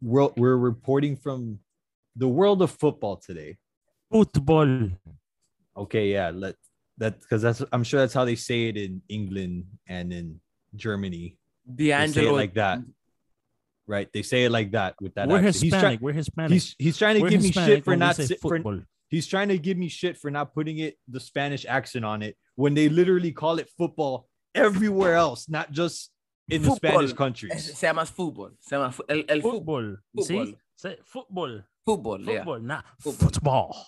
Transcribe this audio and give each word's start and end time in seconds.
We're, 0.00 0.28
we're 0.36 0.56
reporting 0.56 1.16
from 1.16 1.60
the 2.14 2.28
world 2.28 2.60
of 2.60 2.70
football 2.70 3.16
today. 3.16 3.56
Football. 4.12 4.90
Okay, 5.76 6.12
yeah, 6.12 6.30
let 6.34 6.56
that 6.98 7.20
because 7.20 7.40
that's 7.40 7.62
I'm 7.72 7.84
sure 7.84 8.00
that's 8.00 8.12
how 8.12 8.26
they 8.26 8.34
say 8.34 8.68
it 8.68 8.76
in 8.76 9.00
England 9.08 9.64
and 9.86 10.12
in 10.12 10.40
Germany. 10.76 11.38
They 11.66 11.84
say 11.84 11.88
it 11.88 11.98
D'Angelo 11.98 12.32
like 12.34 12.54
that, 12.54 12.80
right? 13.86 14.08
They 14.12 14.22
say 14.22 14.44
it 14.44 14.50
like 14.50 14.72
that 14.72 14.94
with 15.00 15.14
that. 15.14 15.28
We're 15.28 15.38
accent. 15.38 15.56
He's, 15.62 15.70
try- 15.70 15.78
Hispanic. 15.78 16.00
We're 16.00 16.12
Hispanic. 16.12 16.52
he's 16.52 16.76
he's 16.78 16.98
trying 16.98 17.16
to 17.16 17.22
We're 17.22 17.30
give 17.30 17.42
me 17.42 17.52
shit 17.52 17.84
for 17.84 17.96
not 17.96 18.16
si- 18.16 18.34
for, 18.36 18.56
football. 18.56 18.80
He's 19.08 19.26
trying 19.26 19.48
to 19.48 19.58
give 19.58 19.76
me 19.76 19.88
shit 19.88 20.16
for 20.16 20.30
not 20.30 20.54
putting 20.54 20.78
it 20.78 20.96
the 21.08 21.20
Spanish 21.20 21.64
accent 21.66 22.04
on 22.04 22.22
it 22.22 22.36
when 22.56 22.74
they 22.74 22.88
literally 22.88 23.32
call 23.32 23.58
it 23.58 23.68
football 23.76 24.28
everywhere 24.54 25.14
else, 25.14 25.48
not 25.48 25.70
just 25.72 26.10
in 26.48 26.62
the 26.62 26.70
Spanish 26.74 27.10
Es- 27.10 27.16
countries. 27.16 27.78
Se 27.78 27.86
llama 27.86 28.02
fútbol. 28.04 28.50
Se 28.60 28.76
llama 28.76 28.90
fu- 28.92 29.04
el, 29.08 29.22
el 29.28 29.40
fútbol. 29.42 29.96
Football. 30.14 30.24
See? 30.24 30.34
Football. 30.36 30.54
Say 30.76 30.96
football. 31.04 31.62
Fútbol, 31.86 32.18
yeah. 32.26 32.36
Football, 32.38 32.60
not 32.60 32.84
Football. 33.00 33.28
football. 33.30 33.86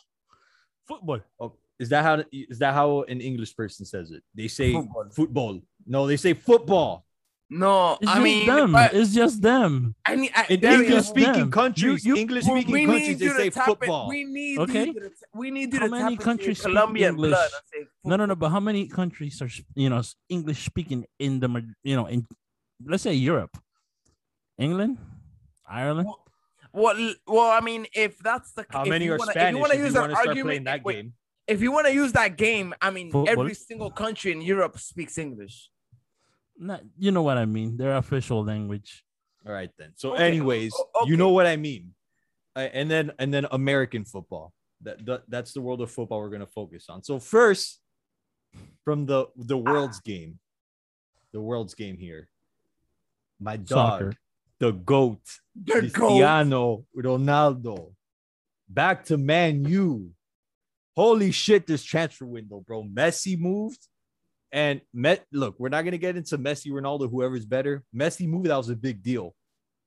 Football. 0.88 1.20
Oh, 1.38 1.52
is 1.78 1.88
that 1.90 2.02
how 2.02 2.24
is 2.32 2.58
that 2.58 2.74
how 2.74 3.02
an 3.04 3.20
English 3.20 3.54
person 3.56 3.86
says 3.86 4.10
it? 4.10 4.22
They 4.34 4.48
say 4.48 4.72
Football. 4.72 5.08
football. 5.12 5.60
No, 5.86 6.06
they 6.06 6.16
say 6.16 6.34
football. 6.34 7.04
No, 7.52 7.98
It's 8.00 8.08
I 8.08 8.14
just 8.14 8.22
mean, 8.22 8.46
them. 8.46 8.72
but 8.72 8.94
It's 8.94 9.12
just 9.12 9.42
them. 9.42 9.96
I 10.06 10.14
need 10.14 10.30
I, 10.36 10.46
In 10.50 10.60
there 10.60 10.78
we 10.78 10.84
go. 10.84 10.90
English 10.90 11.06
speaking 11.08 11.32
them. 11.32 11.50
countries, 11.50 12.06
You- 12.06 12.14
you- 12.14 12.20
English 12.20 12.44
speaking 12.44 12.86
countries, 12.86 13.08
need 13.08 13.18
they 13.18 13.24
you 13.24 13.30
to 13.32 13.36
say 13.36 13.50
tap 13.50 13.66
it- 13.66 13.70
football. 13.70 14.08
We 14.08 14.22
need 14.24 14.58
Okay. 14.60 14.86
you 14.86 14.94
to, 14.94 15.10
we 15.34 15.50
need 15.50 15.72
you 15.72 15.80
How 15.80 15.86
to 15.86 15.90
many 15.90 16.16
tap 16.16 16.24
countries 16.24 16.58
speak 16.58 16.72
Colombian 16.72 17.14
English? 17.14 17.30
blood 17.30 17.50
say 17.72 17.86
No, 18.04 18.14
no, 18.16 18.26
no. 18.26 18.36
But 18.36 18.50
how 18.50 18.60
many 18.60 18.86
countries 18.86 19.42
are 19.42 19.50
you 19.74 19.90
know 19.90 20.00
English 20.28 20.64
speaking 20.64 21.04
in 21.18 21.40
the 21.40 21.48
you 21.82 21.96
know 21.96 22.06
in 22.06 22.24
let's 22.86 23.02
say 23.02 23.14
Europe, 23.14 23.58
England, 24.56 24.98
Ireland? 25.68 26.08
Well, 26.72 26.96
l- 26.96 27.14
well, 27.26 27.50
I 27.50 27.60
mean, 27.60 27.86
if 27.94 28.18
that's 28.18 28.52
the 28.52 28.64
How 28.70 28.82
if 28.84 28.88
many 28.90 29.06
you 29.06 29.14
are 29.14 29.18
wanna, 29.18 29.32
Spanish? 29.32 29.48
If 29.48 29.54
you 29.56 29.60
want 29.60 29.72
to 29.72 29.78
use 29.78 29.86
you 29.88 29.92
that 30.00 30.10
start 30.10 30.26
argument, 30.28 30.46
playing 30.46 30.64
that 30.64 30.84
wait, 30.84 30.94
game, 31.02 31.12
if 31.48 31.60
you 31.62 31.72
want 31.72 31.86
to 31.88 31.92
use 31.92 32.12
that 32.12 32.36
game, 32.36 32.74
I 32.80 32.90
mean, 32.92 33.10
Football? 33.10 33.28
every 33.40 33.54
single 33.54 33.90
country 33.90 34.30
in 34.30 34.40
Europe 34.40 34.78
speaks 34.78 35.18
English. 35.18 35.68
Not, 36.60 36.82
you 36.98 37.10
know 37.10 37.22
what 37.22 37.38
I 37.38 37.46
mean. 37.46 37.76
Their 37.76 37.96
official 37.96 38.44
language. 38.44 39.02
all 39.46 39.52
right 39.52 39.70
then. 39.78 39.92
So, 39.96 40.12
Okay, 40.12 40.28
anyways, 40.28 40.72
o- 40.76 41.06
you 41.06 41.16
know 41.16 41.30
what 41.30 41.46
I 41.46 41.56
mean. 41.56 41.94
Uh, 42.54 42.68
and 42.72 42.90
then 42.90 43.12
and 43.18 43.32
then 43.32 43.46
American 43.50 44.04
football. 44.04 44.52
That, 44.82 45.04
that 45.06 45.22
that's 45.28 45.52
the 45.52 45.60
world 45.60 45.80
of 45.80 45.90
football 45.90 46.20
we're 46.20 46.30
gonna 46.30 46.46
focus 46.46 46.86
on. 46.88 47.02
So 47.02 47.18
first, 47.18 47.80
from 48.84 49.06
the 49.06 49.26
the 49.36 49.56
world's 49.56 50.00
game, 50.00 50.38
the 51.32 51.40
world's 51.40 51.74
game 51.74 51.96
here. 51.96 52.28
My 53.38 53.56
dog, 53.56 53.68
Soccer. 54.00 54.12
the 54.58 54.72
goat, 54.72 55.20
The 55.56 55.72
goat. 55.82 55.92
Cristiano 55.92 56.84
Ronaldo, 56.96 57.92
back 58.68 59.04
to 59.06 59.16
Man 59.16 59.64
U. 59.64 60.10
Holy 60.96 61.30
shit, 61.30 61.66
this 61.66 61.82
transfer 61.84 62.26
window, 62.26 62.60
bro. 62.66 62.82
Messi 62.84 63.38
moved. 63.38 63.86
And 64.52 64.80
Met, 64.92 65.24
look, 65.32 65.54
we're 65.58 65.68
not 65.68 65.84
gonna 65.84 65.98
get 65.98 66.16
into 66.16 66.38
Messi, 66.38 66.70
Ronaldo, 66.70 67.10
whoever's 67.10 67.44
better. 67.44 67.84
Messi 67.94 68.26
moved, 68.26 68.46
that 68.46 68.56
was 68.56 68.68
a 68.68 68.76
big 68.76 69.02
deal. 69.02 69.34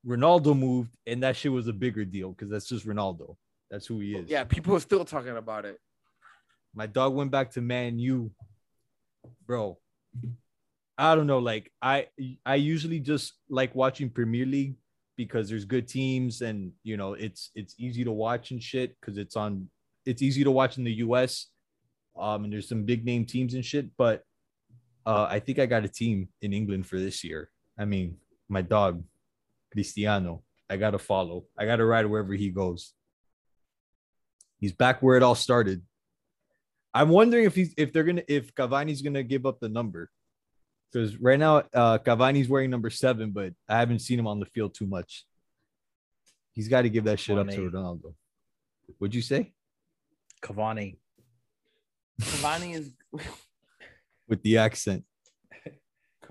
Ronaldo 0.06 0.58
moved, 0.58 0.96
and 1.06 1.22
that 1.22 1.36
shit 1.36 1.52
was 1.52 1.68
a 1.68 1.72
bigger 1.72 2.04
deal 2.04 2.30
because 2.30 2.50
that's 2.50 2.68
just 2.68 2.86
Ronaldo. 2.86 3.36
That's 3.70 3.86
who 3.86 4.00
he 4.00 4.14
is. 4.14 4.30
Yeah, 4.30 4.44
people 4.44 4.74
are 4.76 4.80
still 4.80 5.04
talking 5.04 5.36
about 5.36 5.64
it. 5.64 5.78
My 6.74 6.86
dog 6.86 7.14
went 7.14 7.30
back 7.30 7.52
to 7.52 7.60
Man 7.60 7.98
U, 7.98 8.30
bro. 9.46 9.78
I 10.96 11.14
don't 11.14 11.26
know. 11.26 11.38
Like 11.38 11.70
I, 11.80 12.06
I 12.44 12.56
usually 12.56 13.00
just 13.00 13.34
like 13.48 13.74
watching 13.74 14.10
Premier 14.10 14.46
League 14.46 14.76
because 15.16 15.48
there's 15.48 15.64
good 15.64 15.86
teams 15.86 16.40
and 16.40 16.72
you 16.82 16.96
know 16.96 17.14
it's 17.14 17.50
it's 17.54 17.74
easy 17.78 18.04
to 18.04 18.12
watch 18.12 18.50
and 18.50 18.62
shit 18.62 18.96
because 19.00 19.18
it's 19.18 19.36
on. 19.36 19.68
It's 20.06 20.22
easy 20.22 20.44
to 20.44 20.50
watch 20.50 20.76
in 20.76 20.84
the 20.84 20.92
U.S. 20.94 21.46
Um, 22.16 22.44
and 22.44 22.52
there's 22.52 22.68
some 22.68 22.84
big 22.84 23.04
name 23.04 23.24
teams 23.24 23.54
and 23.54 23.64
shit. 23.64 23.88
But 23.96 24.22
uh, 25.06 25.26
I 25.28 25.40
think 25.40 25.58
I 25.58 25.66
got 25.66 25.84
a 25.84 25.88
team 25.88 26.28
in 26.40 26.52
England 26.52 26.86
for 26.86 26.98
this 26.98 27.24
year. 27.24 27.50
I 27.78 27.84
mean, 27.84 28.16
my 28.48 28.62
dog, 28.62 29.02
Cristiano. 29.72 30.42
I 30.68 30.76
gotta 30.76 30.98
follow. 30.98 31.44
I 31.58 31.66
gotta 31.66 31.84
ride 31.84 32.06
wherever 32.06 32.32
he 32.32 32.50
goes. 32.50 32.94
He's 34.58 34.72
back 34.72 35.02
where 35.02 35.16
it 35.16 35.22
all 35.22 35.34
started. 35.34 35.82
I'm 36.94 37.10
wondering 37.10 37.44
if 37.44 37.54
he's 37.54 37.74
if 37.76 37.92
they're 37.92 38.04
gonna 38.04 38.22
if 38.28 38.54
Cavani's 38.54 39.02
gonna 39.02 39.22
give 39.22 39.44
up 39.44 39.60
the 39.60 39.68
number. 39.68 40.10
Because 40.90 41.16
right 41.18 41.38
now, 41.38 41.64
uh 41.74 41.98
Cavani's 41.98 42.48
wearing 42.48 42.70
number 42.70 42.88
seven, 42.88 43.30
but 43.30 43.52
I 43.68 43.78
haven't 43.78 43.98
seen 43.98 44.18
him 44.18 44.26
on 44.26 44.40
the 44.40 44.46
field 44.46 44.74
too 44.74 44.86
much. 44.86 45.26
He's 46.52 46.68
got 46.68 46.82
to 46.82 46.88
give 46.88 47.04
that 47.04 47.18
shit 47.18 47.36
up 47.36 47.48
to 47.48 47.56
Cavani. 47.56 47.72
Ronaldo. 47.72 48.14
What'd 48.98 49.14
you 49.14 49.22
say? 49.22 49.52
Cavani. 50.40 50.96
Cavani 52.20 52.76
is. 52.76 52.92
With 54.28 54.42
the 54.42 54.58
accent. 54.58 55.04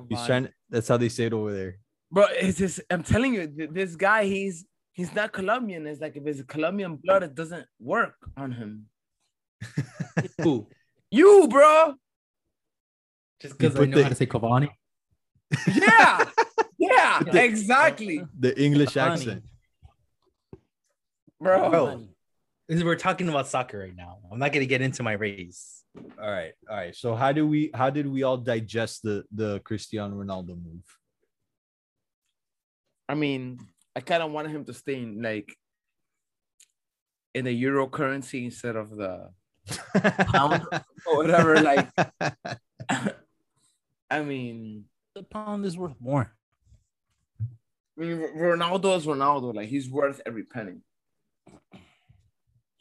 He's 0.10 0.18
Cavani. 0.20 0.26
trying 0.26 0.50
that's 0.70 0.88
how 0.88 0.98
they 0.98 1.10
say 1.10 1.26
it 1.26 1.34
over 1.34 1.54
there. 1.54 1.78
Bro, 2.12 2.26
it's 2.32 2.58
just 2.58 2.82
I'm 2.90 3.04
telling 3.04 3.34
you, 3.34 3.48
this 3.72 3.96
guy, 3.96 4.26
he's 4.26 4.66
he's 4.92 5.14
not 5.16 5.32
Colombian. 5.32 5.86
It's 5.88 6.02
like 6.02 6.16
if 6.16 6.26
it's 6.26 6.42
Colombian 6.44 6.96
blood, 6.98 7.24
it 7.24 7.36
doesn't 7.36 7.66
work 7.80 8.16
on 8.38 8.52
him. 8.52 8.86
Who? 10.42 10.68
You, 11.12 11.48
bro. 11.50 11.94
Just 13.42 13.58
because 13.58 13.76
I 13.80 13.86
know 13.86 13.98
the- 13.98 14.04
how 14.04 14.10
to 14.10 14.16
say 14.16 14.26
Cavani. 14.26 14.70
Yeah, 15.68 16.26
yeah, 16.80 17.20
exactly, 17.36 18.24
The 18.40 18.60
English 18.60 18.90
Cavani. 18.96 19.12
accent. 19.14 19.44
bro. 21.40 21.70
Bro. 21.70 22.08
This 22.68 22.78
is- 22.78 22.84
We're 22.84 22.96
talking 22.96 23.30
about 23.30 23.48
soccer 23.48 23.80
right 23.80 23.96
now. 23.96 24.20
I'm 24.32 24.40
not 24.40 24.52
gonna 24.54 24.66
get 24.66 24.82
into 24.82 25.04
my 25.04 25.14
race. 25.14 25.84
All 26.20 26.30
right, 26.32 26.54
all 26.70 26.76
right. 26.76 26.96
So 26.96 27.14
how 27.16 27.32
do 27.32 27.46
we 27.48 27.70
how 27.74 27.90
did 27.90 28.08
we 28.08 28.24
all 28.24 28.38
digest 28.38 29.04
the 29.04 29.24
the 29.32 29.60
Cristiano 29.60 30.16
Ronaldo 30.16 30.50
move? 30.50 30.84
I 33.08 33.16
mean, 33.16 33.60
I 33.96 34.00
kind 34.00 34.24
of 34.24 34.32
wanted 34.32 34.52
him 34.52 34.66
to 34.66 34.74
stay 34.74 34.96
in 35.02 35.22
like 35.22 35.54
in 37.36 37.46
the 37.46 37.52
euro 37.52 37.88
currency 37.88 38.46
instead 38.46 38.76
of 38.76 38.92
the 38.96 39.30
pound 40.32 40.66
or 41.06 41.18
whatever. 41.18 41.60
Like, 41.62 41.90
I 44.10 44.22
mean, 44.24 44.86
The 45.16 45.24
pound 45.24 45.66
is 45.66 45.78
worth 45.78 46.00
more. 46.00 46.34
I 47.98 48.02
mean, 48.02 48.18
Ronaldo 48.36 48.98
is 48.98 49.06
Ronaldo. 49.06 49.54
Like, 49.54 49.70
he's 49.70 49.90
worth 49.90 50.22
every 50.26 50.44
penny. 50.44 50.82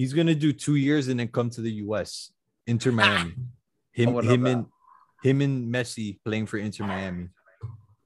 He's 0.03 0.15
gonna 0.15 0.35
do 0.35 0.53
two 0.53 0.75
years 0.75 1.07
and 1.07 1.21
then 1.21 1.29
come 1.29 1.49
to 1.51 1.61
the 1.61 1.75
US, 1.87 2.33
Inter 2.67 2.91
ah, 2.91 2.95
Miami. 2.95 3.35
Him, 3.93 4.13
would 4.15 4.25
love 4.25 4.35
him 4.35 4.43
that. 4.43 4.51
and 4.51 4.67
him 5.23 5.41
and 5.43 5.73
Messi 5.73 6.19
playing 6.25 6.47
for 6.47 6.57
Inter 6.59 6.85
Miami. 6.85 7.29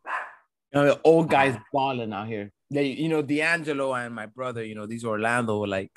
You 0.04 0.74
know, 0.74 0.84
the 0.84 1.00
old 1.02 1.30
guys 1.30 1.56
balling 1.72 2.12
out 2.12 2.28
here. 2.28 2.52
They, 2.70 2.88
you 2.88 3.08
know, 3.08 3.22
D'Angelo 3.22 3.94
and 3.94 4.14
my 4.14 4.26
brother, 4.26 4.62
you 4.62 4.74
know, 4.74 4.84
these 4.84 5.06
Orlando 5.06 5.60
like 5.64 5.90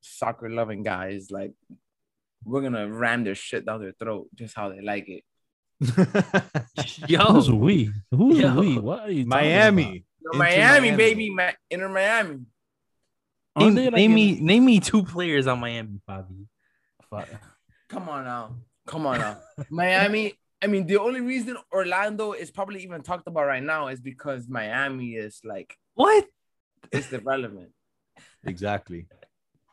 soccer 0.00 0.48
loving 0.48 0.82
guys. 0.82 1.30
Like, 1.30 1.52
we're 2.42 2.62
gonna 2.62 2.90
ram 2.90 3.22
their 3.22 3.34
shit 3.34 3.66
down 3.66 3.82
their 3.82 3.92
throat 3.92 4.28
just 4.34 4.56
how 4.56 4.70
they 4.70 4.80
like 4.80 5.10
it. 5.10 5.24
Who's 7.12 7.48
Yo, 7.48 7.54
we? 7.54 7.90
Who's 8.10 8.38
Yo. 8.38 8.58
we? 8.58 8.78
What 8.78 9.00
are 9.00 9.10
you? 9.10 9.26
talking 9.26 9.28
Miami. 9.28 10.06
You 10.22 10.30
know, 10.32 10.38
Miami, 10.38 10.90
Miami. 10.92 10.96
baby, 10.96 11.28
Ma- 11.28 11.58
Inter 11.70 11.90
Miami. 11.90 12.46
About? 13.56 13.72
Name, 13.72 13.84
like, 13.86 13.94
name 13.94 14.10
in- 14.10 14.14
me 14.14 14.40
name 14.40 14.64
me 14.64 14.80
two 14.80 15.02
players 15.04 15.46
on 15.46 15.60
Miami, 15.60 16.00
Bobby. 16.06 16.46
Fuck. 17.10 17.28
Come 17.88 18.08
on 18.08 18.24
now. 18.24 18.56
Come 18.86 19.06
on 19.06 19.18
now. 19.18 19.38
Miami. 19.70 20.34
I 20.62 20.68
mean, 20.68 20.86
the 20.86 20.98
only 20.98 21.20
reason 21.20 21.56
Orlando 21.72 22.32
is 22.32 22.50
probably 22.52 22.82
even 22.84 23.02
talked 23.02 23.26
about 23.26 23.46
right 23.46 23.62
now 23.62 23.88
is 23.88 24.00
because 24.00 24.48
Miami 24.48 25.14
is 25.14 25.40
like 25.44 25.76
What? 25.94 26.26
it's 26.92 27.12
irrelevant. 27.12 27.70
exactly. 28.44 29.06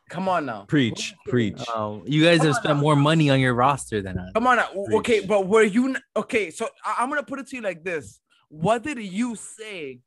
Come 0.08 0.28
on 0.28 0.46
now. 0.46 0.64
Preach, 0.66 1.14
preach. 1.28 1.62
Oh, 1.68 2.02
you 2.04 2.24
guys 2.24 2.42
have 2.42 2.56
spent 2.56 2.80
more 2.80 2.96
money 2.96 3.30
on 3.30 3.38
your 3.38 3.54
roster 3.54 4.02
than 4.02 4.18
us. 4.18 4.32
Come 4.34 4.48
on 4.48 4.56
now. 4.56 4.68
Okay, 4.94 5.24
but 5.24 5.46
were 5.46 5.62
you 5.62 5.94
okay? 6.16 6.50
So 6.50 6.68
I- 6.84 6.96
I'm 6.98 7.08
gonna 7.08 7.22
put 7.22 7.38
it 7.38 7.46
to 7.48 7.56
you 7.56 7.62
like 7.62 7.84
this: 7.84 8.18
What 8.48 8.82
did 8.82 8.98
you 9.00 9.36
say 9.36 10.00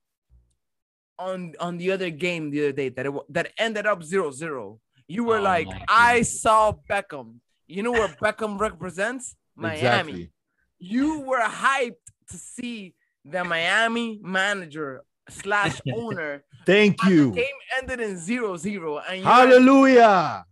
on 1.20 1.54
on 1.60 1.78
the 1.78 1.92
other 1.92 2.10
game 2.10 2.50
the 2.52 2.60
other 2.66 2.72
day 2.72 2.90
that 2.90 3.06
it 3.06 3.14
that 3.30 3.52
ended 3.58 3.86
up 3.86 4.02
0-0? 4.02 4.80
You 5.08 5.24
were 5.26 5.38
Oh 5.38 5.42
like, 5.42 5.68
I 5.88 6.14
goodness. 6.14 6.42
saw 6.42 6.74
Beckham. 6.90 7.36
You 7.68 7.84
know 7.84 7.92
where 7.92 8.08
Beckham 8.08 8.60
represents 8.60 9.36
Miami. 9.56 9.78
Exactly. 9.80 10.32
You 10.80 11.22
were 11.22 11.42
hyped 11.42 11.96
to 12.30 12.38
see 12.38 12.94
the 13.26 13.44
Miami 13.44 14.20
manager 14.24 15.04
slash 15.30 15.80
owner. 15.94 16.44
Thank 16.66 17.04
you. 17.06 17.30
The 17.32 17.36
game 17.38 17.60
ended 17.78 18.00
in 18.00 18.16
0-0, 18.16 19.02
and 19.08 19.18
you're 19.20 19.26
Hallelujah. 19.28 20.46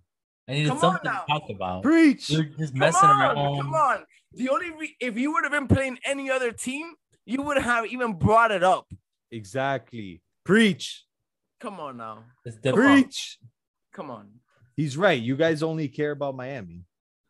I 0.47 0.51
needed 0.53 0.69
Come 0.69 0.79
something 0.79 1.11
to 1.11 1.23
talk 1.27 1.43
about. 1.49 1.83
Preach. 1.83 2.29
You're 2.29 2.43
just 2.45 2.73
Come 2.73 2.79
messing 2.79 3.09
on, 3.09 3.37
around. 3.37 3.57
come 3.61 3.73
on. 3.73 4.05
The 4.33 4.49
only 4.49 4.71
re- 4.71 4.95
if 4.99 5.17
you 5.17 5.31
would 5.33 5.43
have 5.43 5.51
been 5.51 5.67
playing 5.67 5.97
any 6.05 6.29
other 6.29 6.51
team, 6.51 6.93
you 7.25 7.41
would 7.41 7.57
have 7.57 7.85
even 7.87 8.13
brought 8.13 8.51
it 8.51 8.63
up. 8.63 8.87
Exactly. 9.31 10.21
Preach. 10.43 11.05
Come 11.59 11.79
on 11.79 11.97
now. 11.97 12.23
It's 12.45 12.57
different. 12.57 13.05
Preach. 13.05 13.37
Come 13.93 14.09
on. 14.11 14.29
He's 14.75 14.97
right. 14.97 15.21
You 15.21 15.35
guys 15.35 15.61
only 15.63 15.87
care 15.87 16.11
about 16.11 16.35
Miami. 16.35 16.85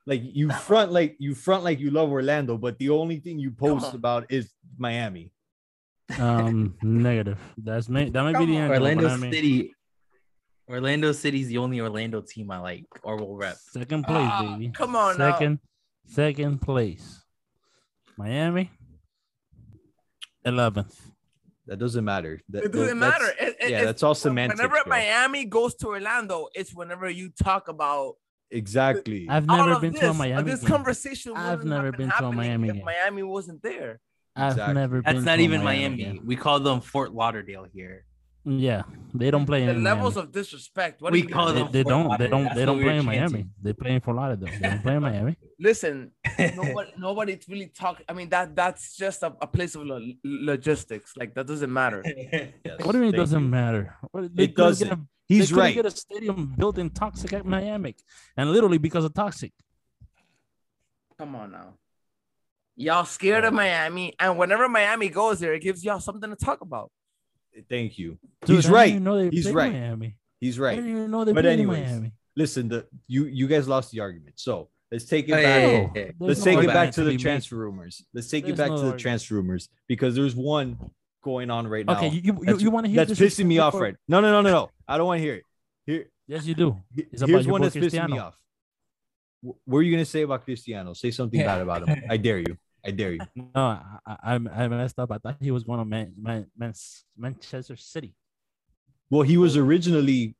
Like 0.07 0.21
you 0.23 0.49
front 0.51 0.91
like 0.91 1.15
you 1.19 1.35
front 1.35 1.63
like 1.63 1.79
you 1.79 1.91
love 1.91 2.09
Orlando, 2.09 2.57
but 2.57 2.79
the 2.79 2.89
only 2.89 3.19
thing 3.19 3.37
you 3.39 3.51
post 3.51 3.93
about 3.93 4.31
is 4.31 4.51
Miami. 4.77 5.31
Um, 6.17 6.75
negative. 6.81 7.37
That's 7.57 7.87
may 7.87 8.09
that 8.09 8.21
might 8.23 8.33
Come 8.33 8.45
be 8.47 8.53
the 8.53 8.57
on. 8.57 8.63
end. 8.63 8.73
Orlando 8.73 9.07
I 9.09 9.17
mean, 9.17 9.31
City. 9.31 9.73
Orlando 10.69 11.11
City's 11.11 11.47
the 11.49 11.57
only 11.57 11.81
Orlando 11.81 12.21
team 12.21 12.49
I 12.49 12.59
like 12.59 12.85
or 13.03 13.17
will 13.17 13.35
rep. 13.35 13.57
second 13.57 14.05
place, 14.05 14.27
Ah, 14.31 14.55
baby. 14.57 14.71
come 14.73 14.95
on 14.95 15.17
now. 15.17 15.31
second, 15.33 15.59
second 16.07 16.61
place. 16.61 17.21
Miami, 18.17 18.71
eleventh. 20.45 20.99
That 21.67 21.77
doesn't 21.77 22.03
matter. 22.03 22.41
That, 22.49 22.63
It 22.65 22.71
doesn't 22.71 22.99
that's- 22.99 23.21
matter. 23.21 23.33
It- 23.39 23.47
it- 23.49 23.55
yeah, 23.61 23.67
it's- 23.67 23.85
that's 23.85 24.03
all 24.03 24.15
semantics. 24.15 24.59
Whenever 24.59 24.83
bro. 24.83 24.89
Miami 24.89 25.45
goes 25.45 25.75
to 25.75 25.87
Orlando, 25.87 26.47
it's 26.55 26.73
whenever 26.73 27.09
you 27.09 27.29
talk 27.29 27.67
about 27.67 28.15
Exactly. 28.49 29.27
I've 29.29 29.45
never 29.47 29.79
been 29.79 29.93
this. 29.93 30.01
to 30.01 30.09
a 30.09 30.13
Miami. 30.13 30.51
This 30.51 30.59
game. 30.61 30.69
conversation. 30.69 31.33
I've 31.37 31.63
never 31.63 31.91
been 31.91 32.09
to 32.09 32.25
a 32.25 32.31
Miami 32.33 32.67
if 32.69 32.75
game. 32.75 32.83
Miami 32.85 33.23
wasn't 33.23 33.61
there. 33.63 33.99
I've 34.35 34.51
Exactly. 34.53 34.73
never 34.75 35.01
been. 35.01 35.13
That's 35.15 35.25
not 35.25 35.35
to 35.37 35.43
even 35.43 35.63
Miami. 35.63 36.03
Miami. 36.03 36.19
We 36.25 36.35
call 36.35 36.59
them 36.59 36.81
Fort 36.81 37.13
Lauderdale 37.13 37.65
here. 37.71 38.05
Yeah, 38.43 38.83
they 39.13 39.29
don't 39.29 39.45
play 39.45 39.65
The 39.65 39.71
in 39.73 39.83
levels 39.83 40.15
Miami. 40.15 40.27
of 40.27 40.31
disrespect. 40.33 40.99
What 41.01 41.13
We 41.13 41.21
call 41.23 41.47
mean? 41.53 41.55
They, 41.55 41.61
them 41.61 41.71
they 41.71 41.83
don't. 41.83 42.17
They 42.17 42.27
don't. 42.27 42.43
That's 42.45 42.55
They 42.55 42.65
don't 42.65 42.81
play 42.81 42.97
in 42.97 43.05
Miami. 43.05 43.19
chanting. 43.19 43.51
They 43.61 43.73
play 43.73 43.91
in 43.93 44.01
Fort 44.01 44.17
Lauderdale. 44.17 44.49
They 44.59 44.67
don't 44.67 44.81
play 44.81 44.95
in 44.95 45.01
Miami. 45.03 45.35
Listen, 45.59 46.11
nobody, 46.55 46.91
nobody's 46.97 47.47
really 47.47 47.67
talk. 47.67 48.01
I 48.09 48.13
mean, 48.13 48.29
that 48.29 48.55
that's 48.55 48.97
just 48.97 49.21
a, 49.21 49.35
a 49.41 49.45
place 49.45 49.75
of 49.75 49.85
lo- 49.85 50.01
logistics. 50.23 51.13
Like 51.15 51.35
that 51.35 51.45
doesn't 51.45 51.71
matter. 51.71 52.03
Yes, 52.65 52.83
What 52.83 52.93
do 52.93 52.97
you 52.97 53.03
mean 53.05 53.13
it 53.13 53.17
doesn't 53.17 53.43
you. 53.43 53.47
matter? 53.47 53.95
What, 54.11 54.23
It 54.35 54.55
doesn't. 54.55 54.91
a- 54.91 54.99
He's 55.27 55.49
they 55.49 55.53
couldn't 55.53 55.59
right. 55.63 55.75
Get 55.75 55.85
a 55.85 55.91
stadium 55.91 56.53
built 56.57 56.77
in 56.79 56.89
toxic 56.89 57.31
at 57.33 57.45
Miami, 57.45 57.95
and 58.35 58.51
literally 58.51 58.79
because 58.79 59.05
of 59.05 59.13
toxic. 59.13 59.53
Come 61.17 61.35
on 61.35 61.51
now. 61.51 61.73
Y'all 62.75 63.05
scared 63.05 63.43
of 63.43 63.53
Miami, 63.53 64.13
and 64.19 64.37
whenever 64.37 64.67
Miami 64.67 65.09
goes 65.09 65.39
there, 65.39 65.53
it 65.53 65.61
gives 65.61 65.83
y'all 65.85 65.99
something 65.99 66.29
to 66.29 66.35
talk 66.35 66.61
about. 66.61 66.91
Thank 67.69 67.97
you. 67.97 68.17
Dude, 68.45 68.55
He's 68.57 68.69
right. 68.69 68.89
even 68.89 69.03
know 69.03 69.17
they 69.17 69.29
He's 69.29 69.51
right. 69.51 69.71
Miami. 69.71 70.17
He's 70.39 70.59
I 70.59 70.63
right. 70.63 70.75
didn't 70.75 70.91
even 70.91 71.11
know 71.11 71.23
they 71.25 71.33
But 71.33 71.43
played 71.43 71.53
anyways, 71.59 71.89
Miami. 71.89 72.11
Listen, 72.35 72.67
the 72.69 72.87
you 73.07 73.25
you 73.25 73.47
guys 73.47 73.67
lost 73.67 73.91
the 73.91 73.99
argument. 73.99 74.39
So 74.39 74.69
let's 74.91 75.05
take 75.05 75.25
it 75.25 75.29
yeah, 75.29 75.35
back. 75.35 75.45
yeah, 75.45 75.67
No, 75.77 75.91
yeah, 75.95 76.01
yeah. 76.05 76.11
Let's 76.19 76.39
no 76.39 76.45
take 76.45 76.63
it 76.63 76.67
back 76.67 76.91
to 76.93 77.01
be 77.01 77.05
the 77.05 77.11
made. 77.11 77.19
transfer 77.19 77.55
rumors. 77.57 78.03
Let's 78.13 78.29
take 78.29 78.47
it 78.47 78.55
back 78.57 78.69
no 78.69 78.75
to 78.77 78.81
the 78.81 78.87
argument. 78.87 79.01
transfer 79.01 79.35
rumors 79.35 79.69
because 79.87 80.15
there's 80.15 80.35
one 80.35 80.77
going 81.23 81.51
on 81.51 81.67
right 81.67 81.85
now. 81.85 81.97
Okay, 81.97 82.07
you 82.09 82.21
you, 82.23 82.39
you, 82.47 82.57
you 82.57 82.71
want 82.71 82.85
to 82.85 82.91
hear 82.91 83.05
that's 83.05 83.19
this 83.19 83.37
pissing 83.37 83.45
me 83.45 83.59
off 83.59 83.73
right. 83.75 83.95
No, 84.07 84.21
no, 84.21 84.31
no, 84.31 84.41
no, 84.41 84.49
no. 84.51 84.69
I 84.87 84.97
don't 84.97 85.07
want 85.07 85.19
to 85.19 85.23
hear 85.23 85.35
it. 85.35 85.45
Here, 85.85 86.05
Yes, 86.27 86.45
you 86.45 86.55
do. 86.55 86.81
It's 86.95 87.21
here's 87.21 87.45
your 87.45 87.51
one 87.51 87.61
boy 87.61 87.65
that's 87.69 87.75
pissing 87.75 87.81
me 87.81 87.89
Cristiano. 87.89 88.17
off. 88.23 88.37
What 89.65 89.79
are 89.79 89.81
you 89.83 89.91
gonna 89.91 90.05
say 90.05 90.21
about 90.21 90.45
Cristiano? 90.45 90.93
Say 90.93 91.11
something 91.11 91.39
bad 91.41 91.61
about 91.61 91.87
him. 91.87 92.03
I 92.09 92.17
dare 92.17 92.39
you. 92.39 92.57
I 92.85 92.91
dare 92.91 93.13
you. 93.13 93.19
No, 93.35 93.45
I, 93.55 93.81
I 94.07 94.15
I 94.33 94.35
I 94.35 94.67
messed 94.67 94.97
up. 94.99 95.11
I 95.11 95.17
thought 95.19 95.37
he 95.39 95.51
was 95.51 95.63
going 95.63 95.79
to 95.79 95.85
Man, 95.85 96.13
Man, 96.19 96.47
Man, 96.57 96.73
Manchester 97.17 97.75
City. 97.75 98.15
Well, 99.09 99.21
he 99.23 99.37
was 99.37 99.55
originally 99.57 100.35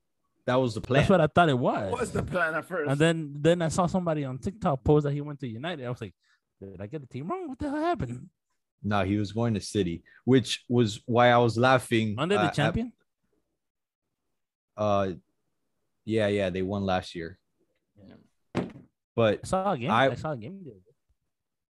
that 0.48 0.56
was 0.56 0.74
the 0.74 0.82
plan. 0.82 1.02
That's 1.02 1.10
what 1.10 1.22
I 1.22 1.28
thought 1.28 1.50
it 1.50 1.58
was. 1.60 1.92
What's 1.92 2.12
the 2.12 2.24
plan 2.24 2.56
at 2.56 2.66
first? 2.66 2.90
And 2.90 3.00
then 3.00 3.34
then 3.40 3.62
I 3.62 3.68
saw 3.68 3.86
somebody 3.86 4.26
on 4.26 4.40
TikTok 4.40 4.84
post 4.84 5.04
that 5.04 5.12
he 5.14 5.22
went 5.22 5.40
to 5.42 5.48
United. 5.48 5.86
I 5.86 5.90
was 5.90 6.02
like, 6.02 6.16
did 6.60 6.82
I 6.82 6.88
get 6.88 7.02
the 7.02 7.08
team 7.08 7.28
wrong? 7.28 7.48
What 7.50 7.60
the 7.60 7.70
hell 7.70 7.78
happened? 7.80 8.30
no, 8.84 9.04
he 9.04 9.18
was 9.18 9.32
going 9.32 9.54
to 9.54 9.62
City, 9.62 10.02
which 10.26 10.64
was 10.68 11.02
why 11.06 11.30
I 11.30 11.38
was 11.38 11.56
laughing. 11.58 12.16
Under 12.18 12.36
the 12.36 12.42
uh, 12.42 12.48
at- 12.48 12.54
champion? 12.56 12.92
uh, 14.76 15.12
yeah, 16.06 16.28
yeah, 16.28 16.50
they 16.50 16.64
won 16.64 16.84
last 16.84 17.14
year. 17.14 17.38
But 19.16 19.42
I 19.44 19.48
saw 19.48 19.72
a 19.74 19.78
game. 19.78 19.92
I, 19.92 20.10
I- 20.10 20.16
saw 20.16 20.32
a 20.32 20.38
game. 20.38 20.62
the 20.64 20.72
other 20.72 20.80
day. 20.80 20.91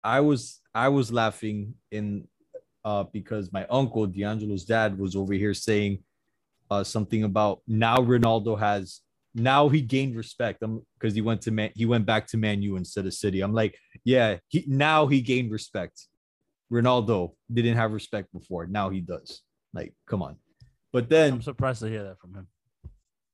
I 0.03 0.21
was 0.21 0.61
I 0.75 0.89
was 0.89 1.13
laughing 1.13 1.75
in 1.91 2.27
uh 2.85 3.05
because 3.05 3.53
my 3.53 3.67
uncle 3.67 4.07
D'Angelo's 4.07 4.65
dad 4.65 4.99
was 4.99 5.15
over 5.17 5.35
here 5.35 5.55
saying 5.55 6.03
uh 6.71 6.85
something 6.85 7.25
about 7.25 7.61
now 7.67 7.97
Ronaldo 7.99 8.59
has 8.59 9.01
now 9.35 9.69
he 9.69 9.81
gained 9.81 10.17
respect 10.17 10.63
um 10.63 10.83
because 10.99 11.15
he 11.15 11.21
went 11.21 11.43
to 11.43 11.51
man 11.51 11.71
he 11.75 11.85
went 11.87 12.07
back 12.07 12.27
to 12.29 12.37
Man 12.37 12.63
U 12.63 12.77
instead 12.77 13.07
of 13.07 13.15
City. 13.15 13.41
I'm 13.43 13.53
like, 13.53 13.77
yeah, 14.05 14.39
he 14.49 14.65
now 14.67 15.07
he 15.07 15.21
gained 15.21 15.51
respect. 15.53 16.07
Ronaldo 16.73 17.33
didn't 17.53 17.77
have 17.77 17.93
respect 17.93 18.33
before. 18.33 18.67
Now 18.67 18.91
he 18.91 19.01
does. 19.01 19.43
Like, 19.75 19.93
come 20.09 20.23
on. 20.23 20.37
But 20.93 21.09
then 21.09 21.35
I'm 21.35 21.43
surprised 21.43 21.81
to 21.81 21.89
hear 21.89 22.05
that 22.05 22.19
from 22.19 22.35
him. 22.35 22.47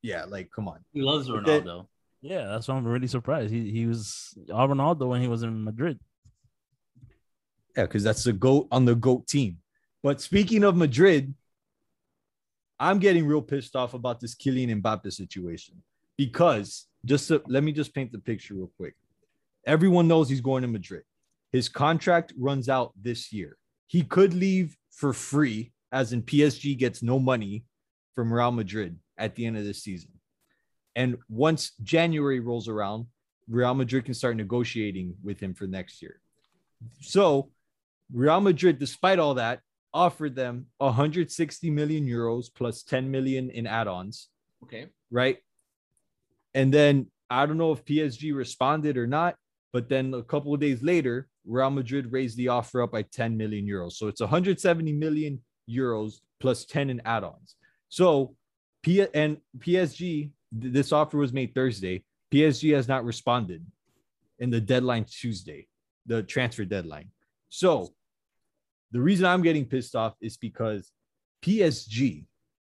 yeah, 0.03 0.25
like 0.25 0.51
come 0.55 0.69
on. 0.69 0.81
He 0.93 1.01
loves 1.03 1.29
But 1.29 1.47
then- 1.47 1.63
Ronaldo. 1.63 1.87
Yeah, 2.23 2.47
that's 2.47 2.67
why 2.67 2.75
I'm 2.75 2.85
really 2.87 3.07
surprised. 3.07 3.53
He 3.53 3.71
he 3.71 3.87
was 3.87 4.37
all 4.53 4.67
Ronaldo 4.69 5.07
when 5.07 5.21
he 5.23 5.29
was 5.29 5.43
in 5.45 5.63
Madrid. 5.63 6.01
Yeah, 7.77 7.85
because 7.85 8.03
that's 8.03 8.25
the 8.25 8.33
goat 8.33 8.69
on 8.73 8.85
the 8.85 8.95
goat 8.95 9.27
team. 9.27 9.59
But 10.03 10.21
speaking 10.21 10.65
of 10.65 10.77
Madrid, 10.77 11.35
I'm 12.79 12.99
getting 12.99 13.27
real 13.27 13.43
pissed 13.43 13.77
off 13.77 13.95
about 13.95 14.21
this 14.21 14.35
Kylian 14.35 14.83
Mbappe 14.83 15.13
situation 15.13 15.83
because 16.17 16.87
just 17.05 17.29
to, 17.29 17.43
let 17.47 17.63
me 17.63 17.73
just 17.73 17.95
paint 17.95 18.13
the 18.13 18.19
picture 18.19 18.55
real 18.55 18.71
quick. 18.77 18.95
Everyone 19.67 20.09
knows 20.09 20.29
he's 20.29 20.41
going 20.41 20.63
to 20.63 20.69
Madrid. 20.69 21.03
His 21.53 21.69
contract 21.69 22.33
runs 22.39 22.69
out 22.69 22.93
this 23.01 23.33
year. 23.33 23.57
He 23.87 24.03
could 24.03 24.35
leave 24.35 24.77
for 24.91 25.13
free, 25.13 25.73
as 25.93 26.13
in 26.13 26.23
PSG 26.23 26.77
gets 26.77 27.03
no 27.03 27.19
money 27.19 27.65
from 28.15 28.33
Real 28.33 28.53
Madrid 28.53 28.99
at 29.19 29.35
the 29.35 29.47
end 29.47 29.57
of 29.57 29.65
this 29.65 29.83
season. 29.83 30.11
And 30.95 31.17
once 31.29 31.73
January 31.83 32.41
rolls 32.41 32.69
around, 32.69 33.07
Real 33.49 33.75
Madrid 33.75 34.05
can 34.05 34.15
start 34.15 34.37
negotiating 34.37 35.15
with 35.23 35.41
him 35.41 35.55
for 35.55 35.67
next 35.67 36.03
year. 36.03 36.21
So 37.01 37.51
Real 38.13 38.41
Madrid, 38.41 38.79
despite 38.79 39.19
all 39.19 39.35
that, 39.35 39.61
offered 39.93 40.37
them 40.37 40.67
160 40.79 41.71
million 41.71 42.07
euros 42.07 42.47
plus 42.55 42.83
10 42.83 43.11
million 43.11 43.51
in 43.51 43.67
add-ons, 43.67 44.29
okay. 44.63 44.87
right? 45.11 45.39
And 46.55 46.73
then 46.73 47.07
I 47.31 47.47
don't 47.47 47.59
know 47.59 47.73
if 47.73 47.85
PSG 47.85 48.35
responded 48.35 48.97
or 48.97 49.07
not, 49.07 49.37
but 49.73 49.89
then 49.89 50.15
a 50.15 50.23
couple 50.23 50.55
of 50.55 50.61
days 50.61 50.83
later, 50.83 51.29
Real 51.45 51.71
Madrid 51.71 52.13
raised 52.13 52.37
the 52.37 52.49
offer 52.49 52.83
up 52.83 52.93
by 52.93 53.03
10 53.03 53.37
million 53.37 53.67
euros. 53.67 53.93
So 53.93 54.09
it's 54.09 54.21
170 54.21 54.93
million 54.93 55.41
euros 55.69 56.21
plus 56.41 56.65
10 56.65 56.91
in 56.91 57.01
add-ons. 57.05 57.57
So 57.89 58.37
P 58.83 59.07
and 59.15 59.39
PSG, 59.59 59.99
th- 59.99 60.33
this 60.53 60.93
offer 60.93 61.19
was 61.19 61.33
made 61.33 61.55
Thursday. 61.55 62.05
PSG 62.33 62.75
has 62.75 62.89
not 62.89 63.05
responded 63.05 63.65
in 64.39 64.51
the 64.51 64.61
deadline 64.61 65.05
Tuesday, 65.05 65.67
the 66.07 66.23
transfer 66.23 66.65
deadline. 66.65 67.11
So 67.49 67.95
the 68.93 69.01
reason 69.01 69.27
I'm 69.27 69.43
getting 69.43 69.65
pissed 69.65 69.95
off 69.95 70.15
is 70.21 70.37
because 70.37 70.91
PSG, 71.43 72.25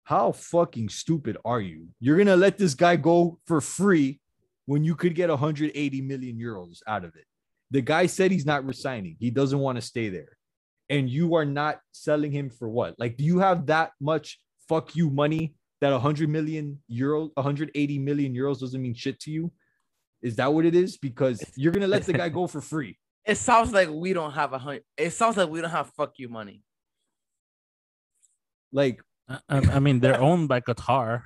how 0.04 0.33
fucking 0.33 0.88
stupid 0.88 1.37
are 1.45 1.61
you? 1.61 1.88
You're 2.00 2.19
gonna 2.19 2.37
let 2.37 2.59
this 2.59 2.75
guy 2.75 2.97
go 2.97 3.38
for 3.47 3.61
free 3.61 4.21
when 4.66 4.85
you 4.85 4.95
could 4.95 5.14
get 5.14 5.31
180 5.31 6.00
million 6.02 6.37
euros 6.37 6.78
out 6.87 7.04
of 7.04 7.14
it. 7.16 7.25
The 7.71 7.81
guy 7.81 8.07
said 8.07 8.31
he's 8.31 8.47
not 8.47 8.64
resigning, 8.64 9.16
he 9.19 9.31
doesn't 9.31 9.59
want 9.59 9.76
to 9.76 9.83
stay 9.83 10.09
there. 10.09 10.37
And 10.90 11.09
you 11.09 11.35
are 11.37 11.45
not 11.45 11.81
selling 11.92 12.33
him 12.33 12.50
for 12.50 12.69
what? 12.69 12.95
Like, 12.99 13.16
do 13.16 13.25
you 13.25 13.38
have 13.38 13.66
that 13.66 13.92
much 14.00 14.38
fuck 14.69 14.95
you 14.95 15.09
money 15.09 15.54
that 15.81 15.90
100 15.90 16.28
million 16.28 16.83
euros, 16.90 17.31
180 17.35 17.99
million 17.99 18.35
euros 18.35 18.61
doesn't 18.61 18.81
mean 18.81 18.95
shit 18.95 19.19
to 19.21 19.31
you? 19.31 19.50
Is 20.21 20.37
that 20.37 20.52
what 20.52 20.64
it 20.64 20.75
is? 20.75 20.99
Because 20.99 21.42
you're 21.57 21.73
gonna 21.73 21.88
let 21.88 22.04
the 22.04 22.12
guy 22.12 22.28
go 22.28 22.47
for 22.47 22.61
free. 22.61 22.99
It 23.25 23.37
sounds 23.37 23.73
like 23.73 23.88
we 23.88 24.12
don't 24.12 24.33
have 24.33 24.52
a 24.52 24.59
hundred. 24.59 24.83
It 24.97 25.11
sounds 25.11 25.37
like 25.37 25.49
we 25.49 25.61
don't 25.61 25.71
have 25.71 25.91
fuck 25.91 26.19
you 26.19 26.29
money. 26.29 26.62
Like, 28.73 29.00
I, 29.29 29.38
I 29.49 29.59
I 29.59 29.79
mean, 29.79 30.00
they're 30.00 30.21
owned 30.21 30.49
by 30.49 30.61
Qatar, 30.61 31.23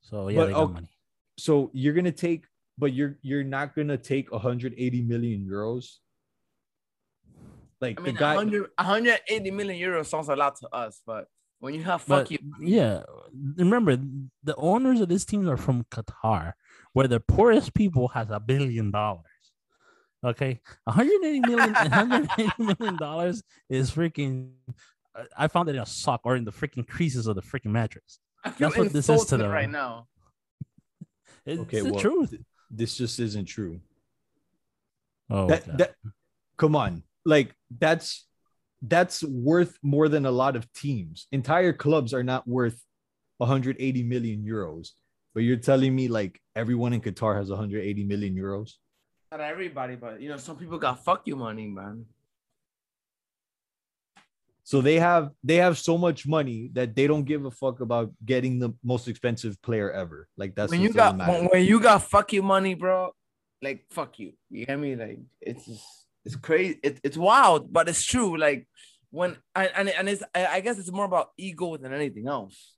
so 0.00 0.28
yeah, 0.28 0.36
But, 0.36 0.46
they 0.46 0.52
got 0.52 0.62
oh, 0.62 0.68
money. 0.68 0.88
so 1.38 1.70
you're 1.74 1.94
gonna 1.94 2.12
take, 2.12 2.44
but 2.78 2.92
you're 2.92 3.18
you're 3.22 3.44
not 3.44 3.74
gonna 3.74 3.98
take 3.98 4.32
180 4.32 5.02
million 5.02 5.46
euros. 5.50 5.98
Like 7.80 8.00
I 8.00 8.02
mean, 8.02 8.14
the 8.14 8.20
guy, 8.20 8.34
100, 8.36 8.70
180 8.78 9.50
million 9.50 9.90
euros 9.90 10.06
sounds 10.06 10.28
a 10.28 10.36
lot 10.36 10.56
to 10.60 10.68
us, 10.74 11.02
but 11.06 11.26
when 11.58 11.74
you 11.74 11.82
have 11.82 12.02
fuck 12.02 12.28
But 12.28 12.30
you, 12.30 12.38
yeah, 12.60 13.02
remember 13.56 13.98
the 14.42 14.54
owners 14.56 15.00
of 15.00 15.08
this 15.08 15.24
team 15.24 15.48
are 15.48 15.56
from 15.56 15.84
Qatar, 15.90 16.52
where 16.92 17.08
the 17.08 17.20
poorest 17.20 17.74
people 17.74 18.08
has 18.08 18.30
a 18.30 18.40
billion 18.40 18.90
dollars. 18.90 19.24
Okay, 20.24 20.60
180 20.84 21.40
million, 21.40 21.72
180 21.74 22.52
million 22.78 22.96
dollars 22.96 23.42
is 23.68 23.90
freaking. 23.90 24.52
Uh, 25.14 25.24
I 25.36 25.48
found 25.48 25.68
it 25.68 25.74
in 25.76 25.82
a 25.82 25.86
sock 25.86 26.22
or 26.24 26.36
in 26.36 26.44
the 26.44 26.52
freaking 26.52 26.86
creases 26.86 27.26
of 27.26 27.36
the 27.36 27.42
freaking 27.42 27.72
mattress. 27.72 28.18
That's 28.58 28.76
what 28.76 28.92
this 28.92 29.08
is 29.08 29.24
to 29.26 29.36
them. 29.36 29.50
right 29.50 29.70
now. 29.70 30.06
It's 31.46 31.60
Okay, 31.60 31.80
the 31.80 31.92
well, 31.92 32.00
truth. 32.00 32.34
this 32.70 32.96
just 32.96 33.20
isn't 33.20 33.44
true. 33.44 33.80
Oh, 35.28 35.46
that, 35.48 35.76
that 35.76 35.94
come 36.56 36.76
on 36.76 37.02
like 37.24 37.54
that's 37.78 38.26
that's 38.82 39.22
worth 39.24 39.78
more 39.82 40.08
than 40.08 40.26
a 40.26 40.30
lot 40.30 40.56
of 40.56 40.70
teams 40.72 41.26
entire 41.32 41.72
clubs 41.72 42.12
are 42.12 42.22
not 42.22 42.46
worth 42.46 42.80
180 43.38 44.02
million 44.04 44.44
euros 44.44 44.90
but 45.34 45.42
you're 45.42 45.56
telling 45.56 45.94
me 45.94 46.08
like 46.08 46.40
everyone 46.54 46.92
in 46.92 47.00
qatar 47.00 47.36
has 47.36 47.48
180 47.50 48.04
million 48.04 48.34
euros 48.36 48.74
Not 49.34 49.40
everybody, 49.40 49.96
but 49.96 50.20
you 50.20 50.28
know, 50.28 50.36
some 50.36 50.56
people 50.56 50.78
got 50.78 51.04
fuck 51.04 51.22
you 51.26 51.34
money, 51.34 51.66
man. 51.66 52.06
so 54.62 54.80
they 54.80 55.00
have 55.00 55.30
they 55.42 55.56
have 55.56 55.76
so 55.76 55.98
much 55.98 56.24
money 56.24 56.70
that 56.72 56.94
they 56.94 57.08
don't 57.08 57.24
give 57.24 57.44
a 57.44 57.50
fuck 57.50 57.80
about 57.80 58.12
getting 58.24 58.60
the 58.60 58.72
most 58.84 59.08
expensive 59.08 59.60
player 59.60 59.90
ever 59.90 60.28
like 60.36 60.54
that's 60.54 60.70
when 60.70 60.80
you 60.80 60.92
got 60.92 61.16
matter. 61.16 61.48
when, 61.52 61.64
you 61.64 61.80
got 61.80 62.02
fuck 62.02 62.32
you 62.32 62.44
money, 62.44 62.74
bro, 62.74 63.10
like 63.60 63.84
fuck 63.90 64.20
you. 64.20 64.34
You 64.50 64.66
hear 64.66 64.78
me? 64.78 64.94
Like 64.94 65.18
it's 65.40 65.66
just, 65.66 65.84
it's 66.24 66.36
crazy. 66.36 66.78
It, 66.84 67.00
it's 67.02 67.16
wild, 67.16 67.72
but 67.72 67.88
it's 67.88 68.04
true. 68.04 68.38
Like 68.38 68.68
when 69.10 69.36
and 69.56 69.88
and, 69.88 70.08
it's 70.08 70.22
I 70.32 70.60
guess 70.60 70.78
it's 70.78 70.92
more 70.92 71.06
about 71.06 71.30
ego 71.36 71.76
than 71.76 71.92
anything 71.92 72.28
else. 72.28 72.76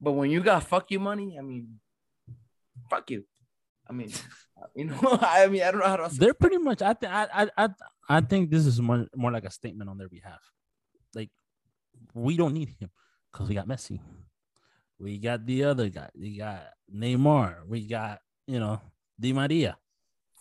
But 0.00 0.12
when 0.18 0.32
you 0.32 0.42
got 0.42 0.64
fuck 0.64 0.90
you 0.90 0.98
money, 0.98 1.36
I 1.38 1.42
mean, 1.42 1.78
fuck 2.90 3.08
you. 3.12 3.22
I 3.88 3.92
mean, 3.92 4.10
you 4.74 4.84
know, 4.86 4.98
I 5.20 5.46
mean, 5.48 5.62
I 5.62 5.70
don't 5.70 5.80
know 5.80 5.86
how 5.86 5.96
to. 6.08 6.14
they're 6.18 6.34
pretty 6.34 6.58
much. 6.58 6.82
I 6.82 6.92
think. 6.94 7.12
I, 7.12 7.26
I. 7.32 7.48
I. 7.64 7.68
I 8.08 8.20
think 8.20 8.50
this 8.50 8.66
is 8.66 8.80
more 8.80 9.06
more 9.16 9.32
like 9.32 9.44
a 9.44 9.50
statement 9.50 9.90
on 9.90 9.98
their 9.98 10.08
behalf. 10.08 10.40
Like, 11.14 11.30
we 12.14 12.36
don't 12.36 12.54
need 12.54 12.68
him 12.78 12.90
because 13.32 13.48
we 13.48 13.54
got 13.54 13.66
Messi. 13.66 14.00
We 14.98 15.18
got 15.18 15.44
the 15.44 15.64
other 15.64 15.88
guy. 15.88 16.08
We 16.18 16.38
got 16.38 16.62
Neymar. 16.94 17.66
We 17.66 17.86
got 17.86 18.20
you 18.46 18.60
know 18.60 18.80
Di 19.18 19.32
Maria. 19.32 19.76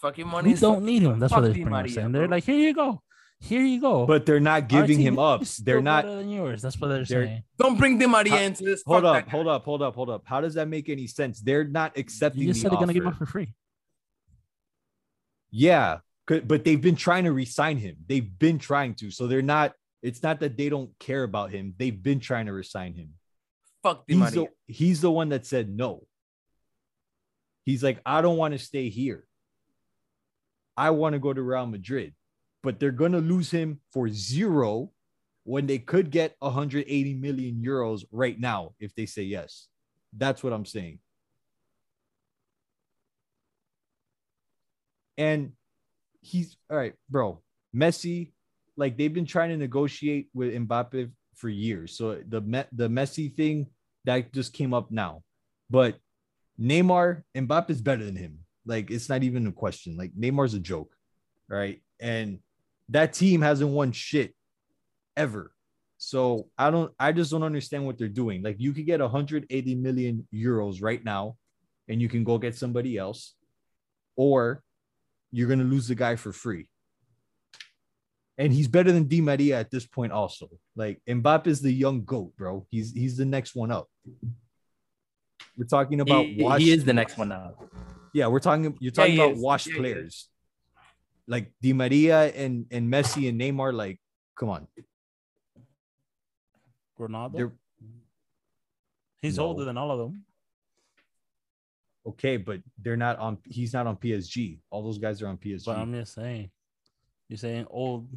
Fucking 0.01 0.27
money. 0.27 0.53
We 0.53 0.59
don't 0.59 0.83
need 0.85 1.01
him. 1.01 1.19
That's 1.19 1.31
what 1.33 1.41
they're 1.41 1.53
Di 1.53 1.61
pretty 1.61 1.69
much 1.71 1.91
saying. 1.91 2.11
They're 2.11 2.27
bro. 2.27 2.35
like, 2.35 2.43
here 2.43 2.55
you 2.57 2.73
go, 2.73 3.01
here 3.39 3.61
you 3.61 3.81
go. 3.81 4.05
but 4.05 4.25
they're 4.25 4.39
not 4.39 4.67
giving 4.69 4.97
team 4.97 5.13
him 5.13 5.19
up 5.19 5.41
they're 5.63 5.81
not 5.81 6.03
better 6.03 6.17
than 6.17 6.29
yours. 6.29 6.61
That's 6.61 6.79
what 6.79 6.89
they're, 6.89 7.03
They're- 7.05 7.25
saying. 7.25 7.43
Don't 7.57 7.77
bring 7.77 7.97
Di 7.97 8.05
Maria 8.05 8.41
into 8.43 8.63
this. 8.63 8.83
hold 8.85 9.03
Fuck 9.03 9.23
up 9.23 9.29
hold 9.29 9.47
up 9.47 9.63
hold 9.63 9.81
up 9.81 9.95
hold 9.95 10.09
up 10.09 10.21
how 10.25 10.41
does 10.41 10.53
that 10.53 10.67
make 10.67 10.87
any 10.89 11.07
sense 11.07 11.39
they're 11.41 11.63
not 11.63 11.97
accepting 11.97 12.41
You 12.43 12.49
just 12.49 12.59
the 12.59 12.63
said 12.63 12.71
they're 12.73 12.79
gonna 12.79 12.93
give 12.93 13.03
him 13.03 13.09
up 13.09 13.17
for 13.17 13.25
free. 13.25 13.53
Yeah, 15.57 15.99
but 16.27 16.65
they've 16.65 16.81
been 16.81 16.97
trying 16.97 17.23
to 17.23 17.31
resign 17.31 17.77
him. 17.77 17.95
They've 18.05 18.37
been 18.39 18.59
trying 18.59 18.93
to. 18.95 19.09
So 19.09 19.25
they're 19.25 19.41
not. 19.41 19.71
It's 20.01 20.21
not 20.21 20.41
that 20.41 20.57
they 20.57 20.67
don't 20.67 20.91
care 20.99 21.23
about 21.23 21.49
him. 21.49 21.73
They've 21.77 22.03
been 22.03 22.19
trying 22.19 22.47
to 22.47 22.53
resign 22.53 22.93
him. 22.93 23.13
Fuck 23.81 24.05
Di 24.05 24.15
He's 24.15 24.35
Maria. 24.35 24.49
the, 24.67 24.73
he's 24.73 25.01
the 25.01 25.09
one 25.09 25.29
that 25.29 25.45
said 25.45 25.69
no. 25.69 26.01
He's 27.63 27.81
like, 27.81 28.01
I 28.05 28.21
don't 28.21 28.35
want 28.35 28.51
to 28.51 28.59
stay 28.59 28.89
here. 28.89 29.25
I 30.75 30.89
want 30.89 31.13
to 31.13 31.19
go 31.19 31.31
to 31.31 31.41
Real 31.41 31.65
Madrid, 31.67 32.13
but 32.61 32.77
they're 32.77 32.91
gonna 32.91 33.21
lose 33.21 33.49
him 33.49 33.79
for 33.93 34.09
zero 34.09 34.91
when 35.45 35.67
they 35.67 35.77
could 35.77 36.11
get 36.11 36.35
180 36.39 37.13
million 37.13 37.63
euros 37.65 38.03
right 38.11 38.37
now 38.37 38.73
if 38.81 38.93
they 38.93 39.05
say 39.05 39.23
yes. 39.23 39.67
That's 40.11 40.43
what 40.43 40.51
I'm 40.51 40.65
saying. 40.65 40.99
And 45.17 45.53
he's 46.21 46.57
all 46.69 46.77
right, 46.77 46.93
bro. 47.09 47.41
Messi, 47.75 48.31
like 48.77 48.97
they've 48.97 49.13
been 49.13 49.25
trying 49.25 49.49
to 49.49 49.57
negotiate 49.57 50.29
with 50.33 50.53
Mbappe 50.53 51.11
for 51.35 51.49
years. 51.49 51.97
So 51.97 52.21
the 52.27 52.67
the 52.71 52.89
Messi 52.89 53.35
thing 53.35 53.67
that 54.05 54.33
just 54.33 54.53
came 54.53 54.73
up 54.73 54.91
now, 54.91 55.23
but 55.69 55.97
Neymar, 56.59 57.23
Mbappe 57.35 57.69
is 57.69 57.81
better 57.81 58.03
than 58.03 58.15
him. 58.15 58.39
Like 58.65 58.91
it's 58.91 59.09
not 59.09 59.23
even 59.23 59.47
a 59.47 59.51
question. 59.51 59.97
Like 59.97 60.13
Neymar's 60.13 60.53
a 60.53 60.59
joke, 60.59 60.95
right? 61.47 61.81
And 61.99 62.39
that 62.89 63.13
team 63.13 63.41
hasn't 63.41 63.71
won 63.71 63.91
shit 63.91 64.33
ever. 65.15 65.51
So 65.97 66.49
I 66.57 66.71
don't. 66.71 66.91
I 66.99 67.11
just 67.11 67.31
don't 67.31 67.43
understand 67.43 67.85
what 67.85 67.97
they're 67.97 68.07
doing. 68.07 68.43
Like 68.43 68.57
you 68.59 68.73
could 68.73 68.85
get 68.85 68.99
180 68.99 69.75
million 69.75 70.27
euros 70.33 70.81
right 70.81 71.03
now, 71.03 71.37
and 71.87 72.01
you 72.01 72.09
can 72.09 72.23
go 72.23 72.37
get 72.37 72.55
somebody 72.55 72.97
else, 72.97 73.35
or 74.15 74.61
you're 75.35 75.49
gonna 75.49 75.65
lose 75.75 75.87
the 75.89 75.95
guy 75.95 76.15
for 76.15 76.31
free. 76.31 76.69
And 78.37 78.51
he's 78.53 78.67
better 78.67 78.91
than 78.91 79.07
Di 79.07 79.21
Maria 79.21 79.59
at 79.59 79.69
this 79.71 79.85
point, 79.85 80.11
also. 80.11 80.49
Like 80.75 81.01
Mbappe 81.07 81.47
is 81.47 81.61
the 81.61 81.71
young 81.71 82.03
goat, 82.05 82.35
bro. 82.37 82.65
He's 82.69 82.91
he's 82.93 83.15
the 83.17 83.25
next 83.25 83.53
one 83.55 83.71
up. 83.71 83.87
We're 85.57 85.65
talking 85.77 85.99
about 86.01 86.25
He, 86.25 86.41
washed, 86.43 86.61
he 86.63 86.71
is 86.71 86.83
the 86.85 86.93
next 86.93 87.17
one 87.17 87.31
up. 87.31 87.55
Yeah, 88.13 88.27
we're 88.27 88.39
talking. 88.39 88.77
You're 88.79 88.91
talking 88.99 89.13
he 89.15 89.19
about 89.21 89.33
is. 89.35 89.41
washed 89.41 89.67
Yeah, 89.67 89.77
players, 89.77 90.29
like 91.27 91.51
Di 91.61 91.73
Maria 91.73 92.19
and 92.43 92.65
and 92.71 92.91
Messi 92.91 93.27
and 93.29 93.39
Neymar. 93.39 93.73
Like, 93.73 93.99
come 94.39 94.49
on, 94.49 94.67
Ronaldo. 96.99 97.35
they're 97.37 97.53
He's 99.21 99.37
No. 99.37 99.45
older 99.47 99.65
than 99.65 99.77
all 99.77 99.91
of 99.91 99.99
them. 99.99 100.23
Okay, 102.07 102.37
but 102.37 102.59
they're 102.81 102.97
not 102.97 103.17
on. 103.19 103.37
He's 103.45 103.73
not 103.73 103.87
on 103.87 103.97
PSG. 103.97 104.59
All 104.69 104.83
those 104.83 104.97
guys 104.97 105.21
are 105.21 105.27
on 105.27 105.37
PSG. 105.37 105.65
But 105.65 105.77
I'm 105.77 105.93
just 105.93 106.13
saying, 106.13 106.49
you're 107.29 107.37
saying 107.37 107.67
old, 107.69 108.07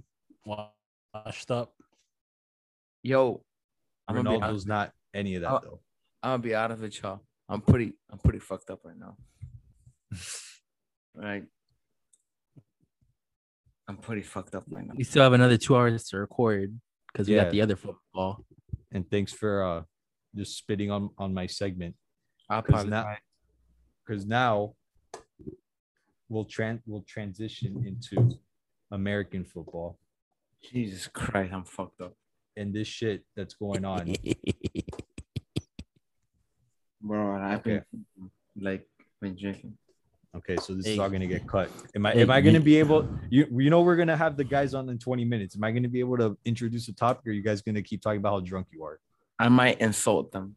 washed 0.45 1.51
up. 1.51 1.75
Yo, 3.03 3.43
I'm 4.07 4.17
gonna, 4.17 4.31
be 4.31 4.37
honest, 4.37 4.53
Ronaldo's 4.65 4.67
not 4.67 4.93
any 5.15 5.35
of 5.37 5.43
that 5.43 5.51
Uh, 5.53 5.61
though. 5.61 5.81
I'm 6.23 6.31
gonna 6.33 6.43
be 6.43 6.55
honest 6.55 6.83
with 6.83 7.03
y'all. 7.03 7.21
I'm 7.49 7.61
pretty, 7.61 7.95
I'm 8.11 8.19
pretty 8.19 8.41
fucked 8.41 8.71
up 8.71 8.81
right 8.85 8.99
now. 8.99 9.17
right. 11.15 11.45
I'm 13.87 13.97
pretty 13.97 14.23
fucked 14.23 14.55
up 14.55 14.65
right 14.69 14.87
now. 14.87 14.93
We 14.97 15.05
still 15.05 15.23
have 15.23 15.33
another 15.33 15.57
two 15.57 15.75
hours 15.75 16.05
to 16.09 16.19
record 16.19 16.79
because 17.13 17.27
we 17.29 17.37
Yeah. 17.37 17.45
got 17.45 17.53
the 17.53 17.63
other 17.63 17.77
football. 17.77 18.45
And 18.93 19.11
thanks 19.11 19.33
for 19.33 19.65
uh 19.65 19.83
just 20.35 20.59
spitting 20.59 20.91
on 20.91 21.09
on 21.17 21.33
my 21.33 21.47
segment 21.47 21.95
I 22.51 22.61
because 22.61 22.85
apologize. 22.85 22.91
now 22.91 23.17
because 24.09 24.27
now 24.27 24.75
we'll 26.29 26.45
tran 26.47 26.81
we'll 26.87 27.03
transition 27.03 27.85
into 27.87 28.39
American 28.91 29.45
football 29.45 29.99
Jesus 30.73 31.07
Christ, 31.07 31.53
I'm 31.53 31.63
fucked 31.65 32.01
up, 32.01 32.15
and 32.57 32.75
this 32.75 32.89
shit 32.89 33.25
that's 33.37 33.55
going 33.55 33.85
on. 33.85 34.09
bro. 37.01 37.37
I've 37.41 37.61
Okay. 37.61 37.81
been 37.93 38.05
like 38.61 38.85
been 39.21 39.37
drinking. 39.37 39.79
Okay, 40.37 40.57
so 40.57 40.75
this 40.75 40.87
is 40.89 40.99
all 40.99 41.09
gonna 41.09 41.29
get 41.29 41.47
cut. 41.47 41.71
Am 41.95 42.05
I 42.07 42.11
Hey, 42.13 42.23
am 42.23 42.31
I 42.33 42.41
gonna 42.41 42.59
you- 42.59 42.65
be 42.65 42.75
able 42.77 43.09
you 43.31 43.47
you 43.53 43.71
know 43.71 43.83
we're 43.83 43.95
gonna 43.97 44.17
have 44.17 44.37
the 44.37 44.43
guys 44.43 44.75
on 44.75 44.89
in 44.89 44.99
20 44.99 45.25
minutes. 45.25 45.55
Am 45.55 45.63
I 45.63 45.71
gonna 45.71 45.89
be 45.89 46.01
able 46.01 46.17
to 46.19 46.37
introduce 46.45 46.89
a 46.89 46.93
topic 46.93 47.25
or 47.29 47.31
are 47.31 47.35
you 47.35 47.43
guys 47.43 47.63
gonna 47.63 47.83
keep 47.83 48.03
talking 48.03 48.19
about 48.19 48.33
how 48.33 48.41
drunk 48.41 48.67
you 48.73 48.83
are? 48.83 48.99
I 49.39 49.49
might 49.49 49.81
insult 49.81 50.33
them. 50.33 50.57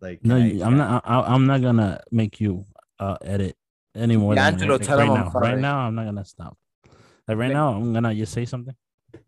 Like 0.00 0.24
No, 0.24 0.36
I, 0.36 0.60
I'm 0.64 0.76
not. 0.76 1.02
I, 1.06 1.20
I'm 1.22 1.46
not 1.46 1.62
gonna 1.62 2.00
make 2.10 2.40
you 2.40 2.64
uh, 2.98 3.16
edit 3.22 3.56
anymore. 3.94 4.34
than 4.34 4.52
D'Angelo, 4.58 4.76
right, 4.76 4.86
tell 4.86 4.98
right 4.98 5.06
him 5.08 5.14
I'm 5.14 5.24
now. 5.24 5.30
Right 5.40 5.58
now, 5.58 5.78
I'm 5.78 5.94
not 5.94 6.04
gonna 6.04 6.24
stop. 6.24 6.56
Like 7.26 7.38
right 7.38 7.46
Thank- 7.46 7.54
now, 7.54 7.74
I'm 7.74 7.92
gonna 7.92 8.14
just 8.14 8.32
say 8.32 8.44
something. 8.44 8.74
I 9.14 9.18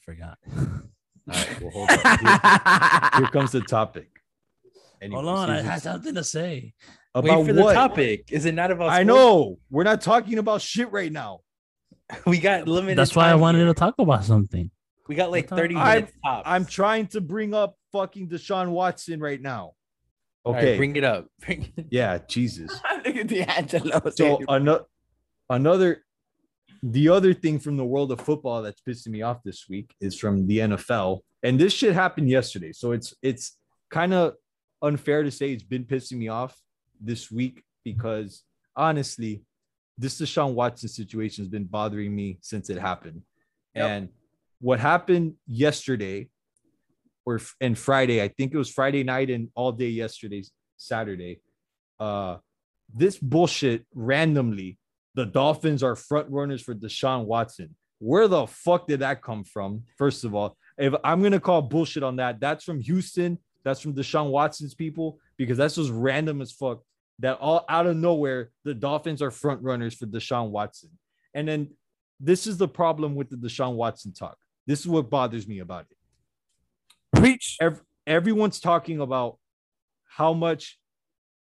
forgot. 0.00 0.38
All 0.56 1.34
right, 1.34 1.60
well, 1.62 1.70
hold 1.70 1.90
up. 1.90 2.20
Here, 2.20 3.20
here 3.20 3.28
comes 3.30 3.52
the 3.52 3.62
topic. 3.62 4.08
Hold 5.02 5.02
Anyways, 5.02 5.26
on, 5.26 5.50
I 5.50 5.54
here's 5.54 5.66
had 5.66 5.82
something 5.82 6.14
to 6.14 6.24
say. 6.24 6.74
about 7.14 7.38
Wait 7.38 7.46
for 7.46 7.52
the 7.54 7.72
topic. 7.72 8.24
Is 8.30 8.44
it 8.44 8.54
not 8.54 8.70
about? 8.70 8.90
I 8.90 9.02
know 9.02 9.58
we're 9.70 9.84
not 9.84 10.02
talking 10.02 10.36
about 10.38 10.60
shit 10.60 10.92
right 10.92 11.10
now. 11.10 11.40
we 12.26 12.38
got 12.38 12.68
limited. 12.68 12.98
That's 12.98 13.16
why 13.16 13.30
I 13.30 13.34
wanted 13.34 13.58
here. 13.60 13.68
to 13.68 13.74
talk 13.74 13.94
about 13.98 14.24
something. 14.24 14.70
We 15.08 15.14
got 15.14 15.30
like 15.30 15.44
What 15.50 15.56
time- 15.56 15.58
30 15.58 15.74
I'm- 15.76 15.94
minutes 15.96 16.12
tops. 16.24 16.42
I'm 16.46 16.64
trying 16.66 17.06
to 17.08 17.20
bring 17.22 17.54
up 17.54 17.76
fucking 17.94 18.28
Deshaun 18.28 18.70
Watson 18.70 19.20
right 19.20 19.40
now. 19.40 19.72
All 20.44 20.52
right, 20.52 20.64
Okay. 20.64 20.76
bring 20.76 20.96
it 20.96 21.04
up. 21.04 21.26
Bring 21.40 21.72
it. 21.76 21.86
yeah, 21.90 22.18
Jesus. 22.28 22.70
Look 23.06 23.16
at 23.16 23.28
D'Angelo. 23.28 24.10
So 24.10 24.40
another 24.48 24.84
another 25.48 26.02
the 26.82 27.08
other 27.08 27.32
thing 27.32 27.58
from 27.58 27.76
the 27.78 27.84
world 27.84 28.12
of 28.12 28.20
football 28.20 28.60
that's 28.62 28.82
pissing 28.86 29.08
me 29.16 29.22
off 29.22 29.42
this 29.42 29.66
week 29.70 29.94
is 30.00 30.18
from 30.18 30.46
the 30.46 30.58
NFL. 30.58 31.20
And 31.42 31.58
this 31.58 31.72
shit 31.72 31.94
happened 31.94 32.28
yesterday. 32.28 32.72
So 32.72 32.92
it's 32.92 33.14
it's 33.22 33.56
kind 33.90 34.12
of 34.12 34.34
unfair 34.82 35.22
to 35.22 35.30
say 35.30 35.52
it's 35.52 35.62
been 35.62 35.84
pissing 35.84 36.18
me 36.18 36.28
off 36.28 36.54
this 37.00 37.30
week 37.30 37.62
because 37.84 38.42
honestly, 38.76 39.44
this 39.96 40.20
Deshaun 40.20 40.52
Watson 40.54 40.88
situation 40.88 41.44
has 41.44 41.48
been 41.48 41.64
bothering 41.64 42.14
me 42.14 42.38
since 42.42 42.68
it 42.68 42.78
happened. 42.78 43.22
Yep. 43.74 43.90
And 43.90 44.08
what 44.60 44.78
happened 44.80 45.34
yesterday 45.46 46.28
or 47.26 47.40
and 47.60 47.76
Friday, 47.78 48.22
I 48.22 48.28
think 48.28 48.52
it 48.52 48.58
was 48.58 48.70
Friday 48.70 49.04
night 49.04 49.30
and 49.30 49.48
all 49.54 49.72
day 49.72 49.88
yesterday, 49.88 50.42
Saturday. 50.76 51.40
Uh 51.98 52.38
this 52.94 53.18
bullshit 53.18 53.86
randomly. 53.94 54.78
The 55.14 55.26
Dolphins 55.26 55.82
are 55.82 55.96
front 55.96 56.28
runners 56.30 56.60
for 56.60 56.74
Deshaun 56.74 57.24
Watson. 57.24 57.74
Where 57.98 58.28
the 58.28 58.46
fuck 58.46 58.88
did 58.88 59.00
that 59.00 59.22
come 59.22 59.44
from? 59.44 59.84
First 59.96 60.24
of 60.24 60.34
all, 60.34 60.56
if 60.76 60.92
I'm 61.04 61.22
gonna 61.22 61.40
call 61.40 61.62
bullshit 61.62 62.02
on 62.02 62.16
that, 62.16 62.40
that's 62.40 62.64
from 62.64 62.80
Houston 62.80 63.38
that's 63.64 63.80
from 63.80 63.94
Deshaun 63.94 64.30
Watson's 64.30 64.74
people 64.74 65.18
because 65.36 65.56
that's 65.56 65.74
just 65.74 65.90
random 65.90 66.40
as 66.40 66.52
fuck. 66.52 66.82
That 67.20 67.38
all 67.40 67.64
out 67.68 67.86
of 67.86 67.96
nowhere, 67.96 68.50
the 68.64 68.74
Dolphins 68.74 69.22
are 69.22 69.30
front 69.30 69.62
runners 69.62 69.94
for 69.94 70.06
Deshaun 70.06 70.50
Watson. 70.50 70.90
And 71.32 71.48
then 71.48 71.70
this 72.20 72.46
is 72.46 72.58
the 72.58 72.68
problem 72.68 73.14
with 73.14 73.30
the 73.30 73.36
Deshaun 73.36 73.74
Watson 73.74 74.12
talk. 74.12 74.36
This 74.66 74.80
is 74.80 74.88
what 74.88 75.10
bothers 75.10 75.48
me 75.48 75.60
about 75.60 75.86
it. 75.90 75.96
Preach. 77.14 77.56
Ev- 77.60 77.82
everyone's 78.06 78.60
talking 78.60 79.00
about 79.00 79.38
how 80.06 80.32
much 80.32 80.78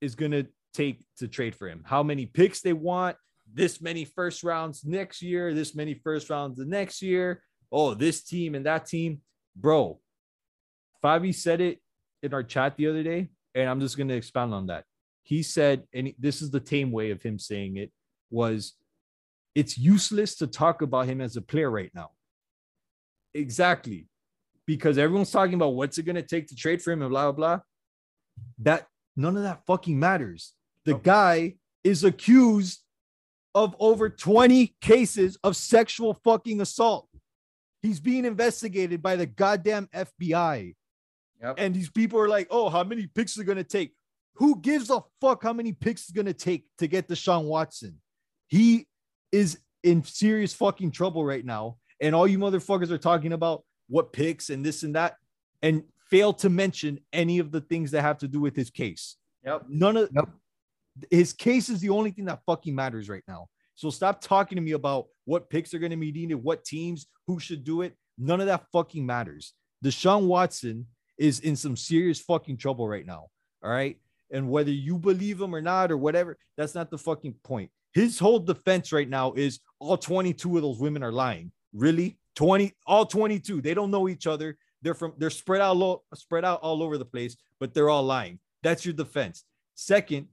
is 0.02 0.16
going 0.16 0.32
to 0.32 0.48
take 0.74 1.04
to 1.18 1.28
trade 1.28 1.56
for 1.56 1.68
him, 1.68 1.84
how 1.86 2.04
many 2.04 2.26
picks 2.26 2.62
they 2.62 2.74
want, 2.74 3.16
this 3.54 3.82
many 3.82 4.06
first 4.06 4.44
rounds 4.44 4.84
next 4.86 5.22
year, 5.22 5.54
this 5.54 5.76
many 5.76 5.94
first 5.94 6.30
rounds 6.30 6.58
the 6.58 6.66
next 6.66 7.02
year. 7.02 7.42
Oh, 7.72 7.94
this 7.94 8.24
team 8.24 8.56
and 8.56 8.66
that 8.66 8.86
team. 8.86 9.22
Bro, 9.56 10.00
Fabi 11.04 11.34
said 11.34 11.62
it 11.62 11.80
in 12.22 12.34
our 12.34 12.44
chat 12.44 12.78
the 12.78 12.88
other 12.88 13.04
day, 13.04 13.30
and 13.56 13.70
I'm 13.70 13.80
just 13.80 13.98
going 13.98 14.08
to 14.10 14.16
expound 14.16 14.54
on 14.54 14.68
that. 14.68 14.86
He 15.24 15.44
said, 15.44 15.84
and 15.94 16.14
this 16.20 16.42
is 16.42 16.52
the 16.52 16.60
tame 16.60 16.92
way 16.92 17.12
of 17.12 17.22
him 17.22 17.40
saying 17.40 17.78
it, 17.78 17.92
was 18.30 18.74
it's 19.56 19.78
useless 19.78 20.36
to 20.36 20.48
talk 20.48 20.82
about 20.82 21.08
him 21.08 21.22
as 21.22 21.36
a 21.36 21.42
player 21.42 21.72
right 21.72 21.92
now. 21.94 22.12
Exactly. 23.34 24.08
Because 24.68 25.00
everyone's 25.00 25.32
talking 25.32 25.56
about 25.56 25.70
what's 25.70 25.98
it 25.98 26.04
going 26.04 26.18
to 26.18 26.22
take 26.22 26.48
to 26.50 26.56
trade 26.56 26.82
for 26.82 26.92
him 26.92 27.02
and 27.02 27.10
blah, 27.10 27.32
blah, 27.32 27.56
blah. 27.56 27.60
That 28.60 28.88
none 29.16 29.36
of 29.36 29.44
that 29.44 29.66
fucking 29.66 29.98
matters. 29.98 30.54
The 30.86 30.96
guy 30.96 31.56
is 31.84 32.04
accused 32.04 32.82
of 33.56 33.76
over 33.80 34.10
20 34.10 34.76
cases 34.82 35.38
of 35.44 35.56
sexual 35.56 36.14
fucking 36.24 36.62
assault. 36.62 37.08
He's 37.82 38.00
being 38.00 38.26
investigated 38.26 39.02
by 39.02 39.16
the 39.16 39.26
goddamn 39.26 39.88
FBI. 39.88 40.76
Yep. 41.42 41.56
And 41.58 41.74
these 41.74 41.90
people 41.90 42.20
are 42.20 42.28
like, 42.28 42.48
oh, 42.52 42.70
how 42.70 42.84
many 42.84 43.08
picks 43.08 43.40
are 43.40 43.44
going 43.44 43.58
to 43.58 43.64
take? 43.64 43.94
Who 44.36 44.60
gives 44.60 44.90
a 44.90 45.02
fuck 45.22 45.42
how 45.42 45.54
many 45.54 45.74
picks 45.74 46.04
it's 46.04 46.12
going 46.12 46.28
to 46.28 46.34
take 46.34 46.66
to 46.78 46.88
get 46.88 47.08
Deshaun 47.08 47.46
Watson? 47.46 48.00
He 48.48 48.88
is 49.32 49.60
in 49.84 50.04
serious 50.04 50.54
fucking 50.54 50.92
trouble 50.92 51.26
right 51.26 51.44
now. 51.44 51.78
And 52.00 52.14
all 52.14 52.28
you 52.28 52.38
motherfuckers 52.38 52.92
are 52.92 52.98
talking 52.98 53.34
about 53.34 53.64
what 53.88 54.14
picks 54.14 54.50
and 54.50 54.66
this 54.66 54.84
and 54.84 54.96
that, 54.96 55.16
and 55.62 55.84
fail 56.10 56.34
to 56.34 56.50
mention 56.50 57.00
any 57.14 57.40
of 57.40 57.52
the 57.52 57.62
things 57.62 57.92
that 57.92 58.02
have 58.02 58.18
to 58.20 58.28
do 58.28 58.40
with 58.40 58.56
his 58.56 58.70
case. 58.70 59.18
Yep. 59.46 59.66
None 59.70 59.98
of 59.98 60.10
Yep. 60.14 60.30
his 61.12 61.34
case 61.34 61.70
is 61.70 61.80
the 61.80 61.90
only 61.90 62.12
thing 62.12 62.26
that 62.26 62.42
fucking 62.46 62.76
matters 62.76 63.10
right 63.10 63.24
now. 63.28 63.48
So 63.76 63.90
stop 63.90 64.22
talking 64.22 64.56
to 64.56 64.62
me 64.62 64.72
about 64.72 65.08
what 65.26 65.50
picks 65.50 65.74
are 65.74 65.80
going 65.80 65.92
to 65.92 65.98
be 65.98 66.12
needed, 66.12 66.36
what 66.36 66.66
teams, 66.66 67.08
who 67.28 67.40
should 67.40 67.64
do 67.64 67.82
it. 67.82 67.96
None 68.18 68.42
of 68.42 68.48
that 68.48 68.66
fucking 68.72 69.06
matters. 69.06 69.54
Deshaun 69.84 70.26
Watson 70.26 70.88
is 71.18 71.40
in 71.42 71.56
some 71.56 71.76
serious 71.76 72.20
fucking 72.20 72.58
trouble 72.58 72.88
right 72.88 73.06
now. 73.06 73.28
All 73.64 73.70
right. 73.70 74.00
And 74.32 74.50
whether 74.50 74.72
you 74.72 74.98
believe 74.98 75.40
him 75.40 75.54
or 75.54 75.62
not 75.62 75.92
or 75.92 75.98
whatever, 75.98 76.38
that's 76.58 76.76
not 76.76 76.90
the 76.90 76.98
fucking 76.98 77.36
point. 77.44 77.70
His 77.94 78.20
whole 78.20 78.40
defense 78.40 78.92
right 78.92 79.10
now 79.10 79.34
is 79.34 79.60
all 79.80 79.98
22 79.98 80.58
of 80.58 80.64
those 80.64 80.80
women 80.80 81.04
are 81.04 81.12
lying. 81.12 81.52
Really? 81.74 82.18
20, 82.38 82.72
all 82.86 83.06
22. 83.06 83.62
They 83.62 83.74
don't 83.74 83.92
know 83.92 84.08
each 84.08 84.28
other. 84.28 84.58
They're 84.84 84.94
from 84.94 85.14
they're 85.18 85.32
spread 85.32 85.60
out 85.60 86.02
spread 86.14 86.46
out 86.46 86.62
all 86.62 86.84
over 86.84 86.98
the 86.98 87.06
place, 87.06 87.36
but 87.60 87.74
they're 87.74 87.90
all 87.90 88.04
lying. 88.04 88.40
That's 88.62 88.86
your 88.86 88.94
defense. 88.94 89.44
Second, 89.74 90.28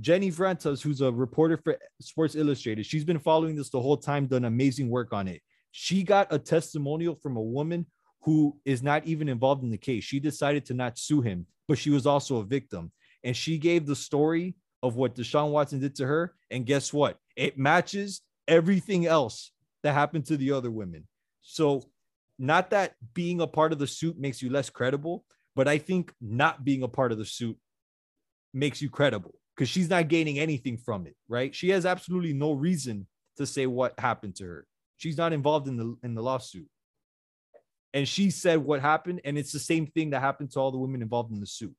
Jenny 0.00 0.30
Vrentas, 0.30 0.80
who's 0.80 1.00
a 1.00 1.10
reporter 1.10 1.56
for 1.56 1.76
Sports 2.00 2.36
Illustrated, 2.36 2.86
she's 2.86 3.04
been 3.04 3.18
following 3.18 3.56
this 3.56 3.68
the 3.68 3.80
whole 3.80 3.96
time, 3.96 4.26
done 4.26 4.44
amazing 4.44 4.88
work 4.88 5.12
on 5.12 5.26
it. 5.26 5.42
She 5.72 6.04
got 6.04 6.32
a 6.32 6.38
testimonial 6.38 7.16
from 7.16 7.36
a 7.36 7.42
woman 7.42 7.84
who 8.22 8.56
is 8.64 8.82
not 8.82 9.04
even 9.04 9.28
involved 9.28 9.64
in 9.64 9.70
the 9.70 9.78
case. 9.78 10.04
She 10.04 10.20
decided 10.20 10.64
to 10.66 10.74
not 10.74 10.98
sue 10.98 11.20
him, 11.20 11.46
but 11.66 11.78
she 11.78 11.90
was 11.90 12.06
also 12.06 12.36
a 12.36 12.44
victim. 12.44 12.92
And 13.24 13.36
she 13.36 13.58
gave 13.58 13.86
the 13.86 13.96
story 13.96 14.54
of 14.84 14.94
what 14.94 15.16
Deshaun 15.16 15.50
Watson 15.50 15.80
did 15.80 15.96
to 15.96 16.06
her. 16.06 16.34
And 16.50 16.64
guess 16.64 16.92
what? 16.92 17.18
It 17.36 17.58
matches 17.58 18.22
everything 18.46 19.06
else 19.06 19.52
that 19.82 19.94
happened 19.94 20.26
to 20.26 20.36
the 20.36 20.52
other 20.52 20.70
women. 20.70 21.06
So, 21.52 21.82
not 22.38 22.70
that 22.70 22.94
being 23.12 23.40
a 23.40 23.46
part 23.48 23.72
of 23.72 23.80
the 23.80 23.86
suit 23.88 24.16
makes 24.16 24.40
you 24.40 24.50
less 24.50 24.70
credible, 24.70 25.24
but 25.56 25.66
I 25.66 25.78
think 25.78 26.12
not 26.20 26.64
being 26.64 26.84
a 26.84 26.88
part 26.88 27.10
of 27.10 27.18
the 27.18 27.24
suit 27.24 27.58
makes 28.54 28.80
you 28.80 28.88
credible 28.88 29.34
because 29.56 29.68
she's 29.68 29.90
not 29.90 30.06
gaining 30.06 30.38
anything 30.38 30.76
from 30.76 31.08
it, 31.08 31.16
right? 31.28 31.52
She 31.52 31.70
has 31.70 31.84
absolutely 31.84 32.32
no 32.32 32.52
reason 32.52 33.08
to 33.36 33.46
say 33.46 33.66
what 33.66 33.98
happened 33.98 34.36
to 34.36 34.44
her. 34.44 34.66
She's 34.96 35.18
not 35.18 35.32
involved 35.32 35.66
in 35.66 35.76
the 35.76 35.96
in 36.04 36.14
the 36.14 36.22
lawsuit. 36.22 36.68
And 37.92 38.06
she 38.06 38.30
said 38.30 38.58
what 38.58 38.80
happened, 38.80 39.20
and 39.24 39.36
it's 39.36 39.50
the 39.50 39.58
same 39.58 39.88
thing 39.88 40.10
that 40.10 40.20
happened 40.20 40.52
to 40.52 40.60
all 40.60 40.70
the 40.70 40.78
women 40.78 41.02
involved 41.02 41.32
in 41.32 41.40
the 41.40 41.46
suit. 41.46 41.74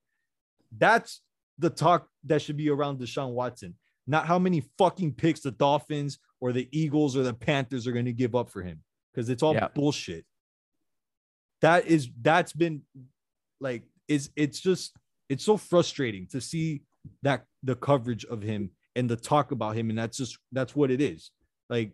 That's 0.78 1.22
the 1.58 1.70
talk 1.70 2.10
that 2.26 2.42
should 2.42 2.58
be 2.58 2.70
around 2.70 3.00
Deshaun 3.00 3.32
Watson, 3.32 3.76
not 4.06 4.26
how 4.26 4.38
many 4.38 4.66
fucking 4.78 5.14
picks 5.14 5.40
the 5.40 5.52
Dolphins 5.52 6.20
or 6.42 6.52
the 6.52 6.68
Eagles 6.74 7.16
or 7.16 7.24
the 7.24 7.34
Panthers 7.34 7.88
are 7.88 7.94
going 7.94 8.12
to 8.12 8.12
give 8.12 8.36
up 8.36 8.50
for 8.50 8.62
him 8.62 8.84
because 9.14 9.30
it's 9.30 9.44
all 9.44 9.54
Yeah. 9.54 9.68
bullshit. 9.74 10.26
That 11.62 11.88
is 11.88 12.10
that's 12.22 12.54
been 12.54 12.84
like 13.60 13.84
is 14.08 14.30
it's 14.36 14.60
just 14.60 14.96
it's 15.30 15.44
so 15.44 15.58
frustrating 15.58 16.28
to 16.28 16.42
see 16.42 16.84
that 17.22 17.46
the 17.64 17.76
coverage 17.76 18.26
of 18.26 18.42
him 18.42 18.72
and 18.96 19.10
the 19.10 19.16
talk 19.16 19.52
about 19.52 19.76
him 19.76 19.90
and 19.90 19.98
that's 19.98 20.18
just 20.18 20.38
that's 20.52 20.76
what 20.76 20.92
it 20.92 21.02
is. 21.02 21.32
Like 21.70 21.94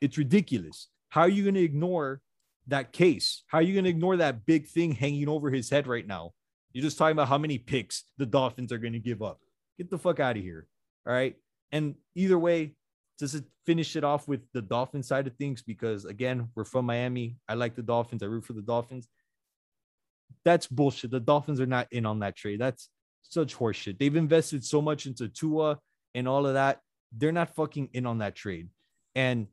it's 0.00 0.18
ridiculous. 0.18 0.88
How 1.08 1.22
are 1.22 1.28
you 1.28 1.44
going 1.44 1.54
to 1.54 1.62
ignore 1.62 2.20
that 2.66 2.92
case? 2.92 3.44
How 3.46 3.58
are 3.58 3.62
you 3.62 3.72
going 3.74 3.84
to 3.84 3.90
ignore 3.90 4.16
that 4.18 4.44
big 4.44 4.66
thing 4.66 4.92
hanging 4.92 5.28
over 5.28 5.50
his 5.50 5.70
head 5.70 5.86
right 5.86 6.06
now? 6.06 6.32
You're 6.72 6.82
just 6.82 6.98
talking 6.98 7.12
about 7.12 7.28
how 7.28 7.38
many 7.38 7.58
picks 7.58 8.04
the 8.18 8.26
Dolphins 8.26 8.72
are 8.72 8.78
going 8.78 8.92
to 8.92 8.98
give 8.98 9.22
up. 9.22 9.40
Get 9.78 9.88
the 9.88 9.98
fuck 9.98 10.20
out 10.20 10.36
of 10.36 10.42
here. 10.42 10.66
All 11.06 11.12
right. 11.12 11.36
And 11.72 11.94
either 12.14 12.38
way, 12.38 12.74
just 13.18 13.34
to 13.34 13.44
finish 13.64 13.96
it 13.96 14.04
off 14.04 14.28
with 14.28 14.40
the 14.52 14.62
Dolphin 14.62 15.02
side 15.02 15.26
of 15.26 15.34
things, 15.36 15.62
because 15.62 16.04
again, 16.04 16.48
we're 16.54 16.64
from 16.64 16.86
Miami. 16.86 17.36
I 17.48 17.54
like 17.54 17.74
the 17.74 17.82
Dolphins. 17.82 18.22
I 18.22 18.26
root 18.26 18.44
for 18.44 18.52
the 18.52 18.62
Dolphins. 18.62 19.08
That's 20.44 20.66
bullshit. 20.66 21.10
The 21.10 21.20
Dolphins 21.20 21.60
are 21.60 21.66
not 21.66 21.88
in 21.90 22.06
on 22.06 22.20
that 22.20 22.36
trade. 22.36 22.60
That's 22.60 22.88
such 23.22 23.56
horseshit. 23.56 23.98
They've 23.98 24.14
invested 24.14 24.64
so 24.64 24.82
much 24.82 25.06
into 25.06 25.28
Tua 25.28 25.78
and 26.14 26.28
all 26.28 26.46
of 26.46 26.54
that. 26.54 26.80
They're 27.16 27.32
not 27.32 27.54
fucking 27.54 27.90
in 27.92 28.06
on 28.06 28.18
that 28.18 28.34
trade. 28.34 28.68
And 29.14 29.46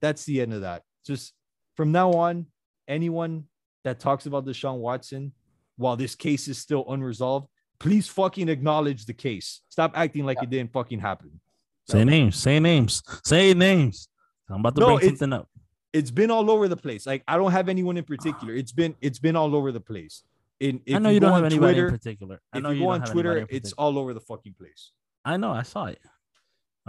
that's 0.00 0.24
the 0.24 0.40
end 0.40 0.52
of 0.52 0.62
that. 0.62 0.82
Just 1.06 1.34
from 1.76 1.92
now 1.92 2.12
on, 2.12 2.46
anyone 2.88 3.44
that 3.84 4.00
talks 4.00 4.26
about 4.26 4.46
Deshaun 4.46 4.78
Watson 4.78 5.32
while 5.76 5.96
this 5.96 6.14
case 6.14 6.48
is 6.48 6.58
still 6.58 6.84
unresolved, 6.88 7.48
please 7.78 8.06
fucking 8.08 8.48
acknowledge 8.48 9.06
the 9.06 9.12
case. 9.12 9.62
Stop 9.68 9.92
acting 9.96 10.24
like 10.24 10.42
it 10.42 10.50
didn't 10.50 10.72
fucking 10.72 11.00
happen. 11.00 11.40
Say 11.88 12.04
names. 12.04 12.36
Say 12.36 12.60
names. 12.60 13.02
Say 13.24 13.54
names. 13.54 14.08
I'm 14.48 14.60
about 14.60 14.74
to 14.76 14.80
No, 14.80 14.96
bring 14.98 15.08
something 15.10 15.32
up. 15.32 15.48
It's 15.92 16.10
been 16.10 16.30
all 16.30 16.50
over 16.50 16.68
the 16.68 16.76
place. 16.76 17.06
Like 17.06 17.22
I 17.28 17.36
don't 17.36 17.52
have 17.52 17.68
anyone 17.68 17.96
in 17.96 18.04
particular. 18.04 18.54
It's 18.54 18.72
been 18.72 18.94
it's 19.00 19.18
been 19.18 19.36
all 19.36 19.54
over 19.54 19.72
the 19.72 19.80
place. 19.80 20.22
In 20.60 20.80
if 20.86 20.96
I 20.96 20.98
know 21.00 21.10
you, 21.10 21.20
go 21.20 21.26
don't 21.26 21.34
have 21.34 21.44
anybody 21.44 21.74
Twitter, 21.74 21.88
in 21.88 21.94
particular. 21.98 22.40
I 22.52 22.58
if 22.58 22.62
know 22.62 22.70
you 22.70 22.80
you 22.80 22.84
go 22.84 22.90
on 22.90 23.02
Twitter, 23.04 23.46
it's 23.50 23.72
all 23.72 23.98
over 23.98 24.14
the 24.14 24.20
fucking 24.20 24.54
place. 24.54 24.92
I 25.24 25.36
know. 25.36 25.52
I 25.52 25.62
saw 25.62 25.86
it. 25.86 25.98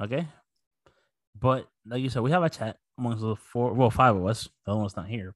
Okay. 0.02 0.28
But 1.40 1.68
like 1.86 2.02
you 2.02 2.10
said, 2.10 2.22
we 2.22 2.32
have 2.32 2.44
a 2.44 2.50
chat 2.50 2.78
amongst 2.98 3.22
the 3.22 3.36
four, 3.36 3.74
well, 3.74 3.90
five 3.90 4.16
of 4.16 4.26
us. 4.26 4.48
The 4.66 4.72
other 4.72 4.82
one's 4.82 4.96
not 4.96 5.08
here. 5.08 5.36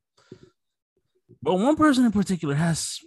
But 1.41 1.56
one 1.56 1.76
person 1.76 2.06
in 2.06 2.12
particular 2.12 2.56
has 2.56 3.00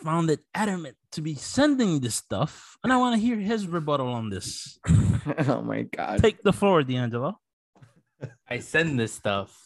found 0.00 0.30
it 0.30 0.40
adamant 0.54 0.96
to 1.12 1.22
be 1.22 1.34
sending 1.34 2.00
this 2.00 2.14
stuff, 2.14 2.76
and 2.82 2.92
I 2.92 2.96
want 2.96 3.14
to 3.14 3.20
hear 3.20 3.36
his 3.36 3.66
rebuttal 3.66 4.08
on 4.08 4.30
this. 4.30 4.78
oh 5.48 5.62
my 5.62 5.82
god. 5.82 6.22
Take 6.22 6.42
the 6.42 6.52
floor, 6.52 6.82
D'Angelo. 6.82 7.38
I 8.48 8.58
send 8.58 8.98
this 8.98 9.12
stuff 9.12 9.56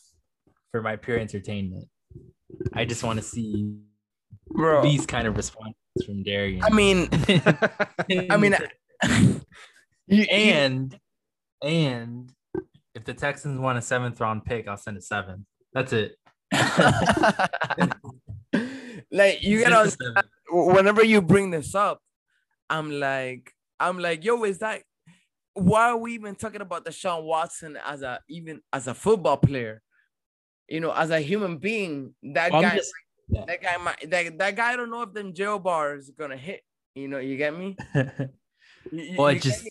for 0.71 0.83
my 0.83 0.97
pure 0.97 1.19
entertainment. 1.19 1.89
I 2.73 2.85
just 2.85 3.03
want 3.03 3.19
to 3.19 3.25
see 3.25 3.75
Bro. 4.49 4.83
these 4.83 5.07
kind 5.07 5.27
of 5.27 5.37
responses 5.37 5.75
from 6.05 6.23
Darian. 6.23 6.63
I 6.63 6.71
mean, 6.71 7.09
I 8.31 8.37
mean, 8.37 8.57
you, 10.07 10.23
and 10.25 10.99
and 11.63 12.31
if 12.95 13.05
the 13.05 13.15
Texans 13.15 13.59
want 13.59 13.79
a 13.79 13.83
seventh 13.83 14.21
round 14.21 14.45
pick, 14.45 14.69
I'll 14.69 14.77
send 14.77 14.97
a 14.97 15.03
seven. 15.03 15.47
That's 15.73 15.93
it. 15.93 16.17
like 19.11 19.43
you 19.43 19.61
Send 19.61 19.71
gotta 19.71 19.77
a 19.77 19.79
understand, 19.81 20.15
seven. 20.17 20.75
whenever 20.75 21.05
you 21.05 21.23
bring 21.23 21.51
this 21.51 21.75
up, 21.75 22.01
I'm 22.71 22.91
like, 23.01 23.53
I'm 23.81 23.99
like, 23.99 24.25
yo, 24.25 24.43
is 24.45 24.59
that 24.59 24.83
why 25.55 25.91
are 25.91 25.97
we 25.97 26.15
even 26.15 26.35
talking 26.35 26.61
about 26.61 26.85
Deshaun 26.85 27.23
Watson 27.25 27.79
as 27.85 28.03
a 28.03 28.21
even 28.29 28.61
as 28.73 28.87
a 28.89 28.95
football 28.95 29.37
player? 29.37 29.83
You 30.69 30.81
know, 30.81 30.93
as 30.93 31.11
a 31.11 31.21
human 31.21 31.59
being, 31.59 32.15
that 32.23 32.51
Well, 32.53 32.63
guy, 32.63 32.77
just- 32.77 32.93
yeah. 33.29 33.45
that 33.47 33.63
guy 33.63 33.77
might 33.77 34.11
that, 34.11 34.39
that 34.39 34.57
guy 34.57 34.73
I 34.73 34.77
don't 34.77 34.91
know 34.91 35.03
if 35.03 35.13
them 35.13 35.33
jail 35.35 35.59
bars 35.59 36.11
gonna 36.19 36.37
hit. 36.37 36.63
You 36.95 37.09
know, 37.09 37.19
you 37.19 37.37
get 37.37 37.57
me? 37.57 37.77
You- 38.93 39.15
Well, 39.17 39.29
it 39.29 39.35
you 39.37 39.41
get 39.41 39.43
just- 39.43 39.69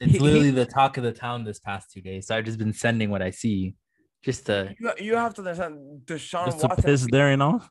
it's 0.00 0.20
literally 0.20 0.50
the 0.50 0.66
talk 0.66 0.98
of 0.98 1.04
the 1.04 1.12
town 1.12 1.44
this 1.44 1.58
past 1.58 1.90
two 1.90 2.00
days. 2.02 2.26
So 2.26 2.36
I've 2.36 2.44
just 2.44 2.58
been 2.58 2.72
sending 2.74 3.08
what 3.10 3.22
I 3.22 3.30
see, 3.30 3.74
just 4.22 4.44
to 4.46 4.74
you, 4.78 4.92
you 5.00 5.16
have 5.16 5.32
to 5.34 5.40
understand 5.40 6.02
Deshaun 6.04 6.46
Just 6.46 6.60
to 6.60 6.66
Watson. 6.68 6.84
piss 6.84 7.06
Darren 7.06 7.40
off. 7.42 7.68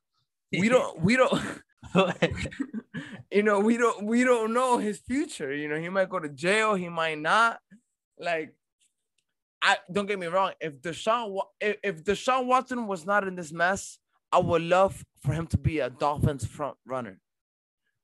We 0.59 0.69
don't 0.69 1.01
we 1.01 1.17
don't 1.17 1.61
you 3.31 3.43
know, 3.43 3.59
we 3.59 3.77
don't 3.77 4.05
we 4.05 4.23
don't 4.23 4.53
know 4.53 4.77
his 4.77 4.99
future. 4.99 5.53
You 5.53 5.67
know, 5.67 5.79
he 5.79 5.89
might 5.89 6.09
go 6.09 6.19
to 6.19 6.29
jail, 6.29 6.75
he 6.75 6.89
might 6.89 7.19
not. 7.19 7.59
Like, 8.19 8.55
I 9.61 9.77
don't 9.91 10.05
get 10.05 10.19
me 10.19 10.27
wrong. 10.27 10.53
If 10.59 10.81
Deshaun 10.81 11.39
if 11.59 12.03
Deshaun 12.03 12.45
Watson 12.45 12.87
was 12.87 13.05
not 13.05 13.27
in 13.27 13.35
this 13.35 13.51
mess, 13.51 13.99
I 14.31 14.39
would 14.39 14.61
love 14.61 15.03
for 15.21 15.33
him 15.33 15.47
to 15.47 15.57
be 15.57 15.79
a 15.79 15.89
Dolphins 15.89 16.45
front 16.45 16.77
runner. 16.85 17.19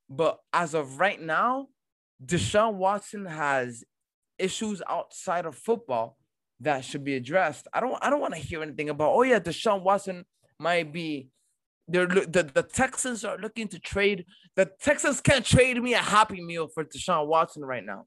But 0.08 0.40
as 0.52 0.74
of 0.74 0.98
right 0.98 1.20
now, 1.20 1.68
Deshaun 2.24 2.74
Watson 2.74 3.26
has 3.26 3.84
issues 4.38 4.82
outside 4.88 5.46
of 5.46 5.54
football 5.54 6.18
that 6.60 6.84
should 6.84 7.04
be 7.04 7.14
addressed. 7.14 7.68
I 7.72 7.80
don't 7.80 7.96
I 8.02 8.10
don't 8.10 8.20
want 8.20 8.34
to 8.34 8.40
hear 8.40 8.62
anything 8.62 8.88
about 8.88 9.12
oh 9.12 9.22
yeah, 9.22 9.38
Deshaun 9.38 9.82
Watson 9.82 10.24
might 10.58 10.92
be 10.92 11.28
they're 11.88 12.06
the, 12.06 12.50
the 12.54 12.62
Texans 12.62 13.24
are 13.24 13.38
looking 13.38 13.68
to 13.68 13.78
trade. 13.78 14.24
The 14.56 14.70
Texans 14.80 15.20
can't 15.20 15.44
trade 15.44 15.82
me 15.82 15.94
a 15.94 15.98
happy 15.98 16.40
meal 16.40 16.68
for 16.72 16.84
Deshaun 16.84 17.26
Watson 17.26 17.64
right 17.64 17.84
now. 17.84 18.06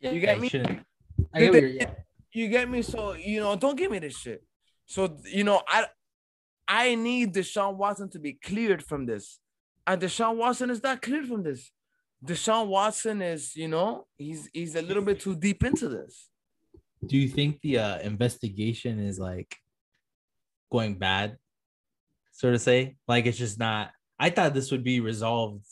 Yeah, 0.00 0.12
You 0.12 0.20
get 0.20 0.36
I 0.36 0.40
me? 0.40 0.50
I 1.34 1.40
get 1.40 1.74
yeah. 1.74 1.90
You 2.32 2.48
get 2.48 2.70
me? 2.70 2.82
So 2.82 3.14
you 3.14 3.40
know, 3.40 3.56
don't 3.56 3.76
give 3.76 3.90
me 3.90 3.98
this 3.98 4.16
shit. 4.16 4.42
So 4.86 5.18
you 5.24 5.44
know, 5.44 5.62
I 5.66 5.86
I 6.66 6.94
need 6.94 7.34
Deshaun 7.34 7.76
Watson 7.76 8.08
to 8.10 8.18
be 8.18 8.34
cleared 8.34 8.82
from 8.82 9.06
this. 9.06 9.40
And 9.86 10.00
Deshaun 10.00 10.36
Watson 10.36 10.70
is 10.70 10.82
not 10.82 11.02
cleared 11.02 11.26
from 11.26 11.42
this. 11.42 11.72
Deshaun 12.24 12.68
Watson 12.68 13.22
is, 13.22 13.56
you 13.56 13.68
know, 13.68 14.06
he's 14.16 14.48
he's 14.52 14.76
a 14.76 14.82
little 14.82 15.02
bit 15.02 15.20
too 15.20 15.34
deep 15.34 15.64
into 15.64 15.88
this. 15.88 16.28
Do 17.04 17.16
you 17.16 17.28
think 17.28 17.60
the 17.62 17.78
uh, 17.78 17.98
investigation 18.00 19.00
is 19.00 19.18
like 19.18 19.56
going 20.70 20.94
bad, 20.96 21.38
so 22.40 22.50
to 22.50 22.58
say? 22.58 22.96
Like 23.06 23.26
it's 23.26 23.36
just 23.36 23.58
not. 23.58 23.90
I 24.18 24.30
thought 24.30 24.54
this 24.54 24.70
would 24.70 24.82
be 24.82 25.00
resolved, 25.00 25.66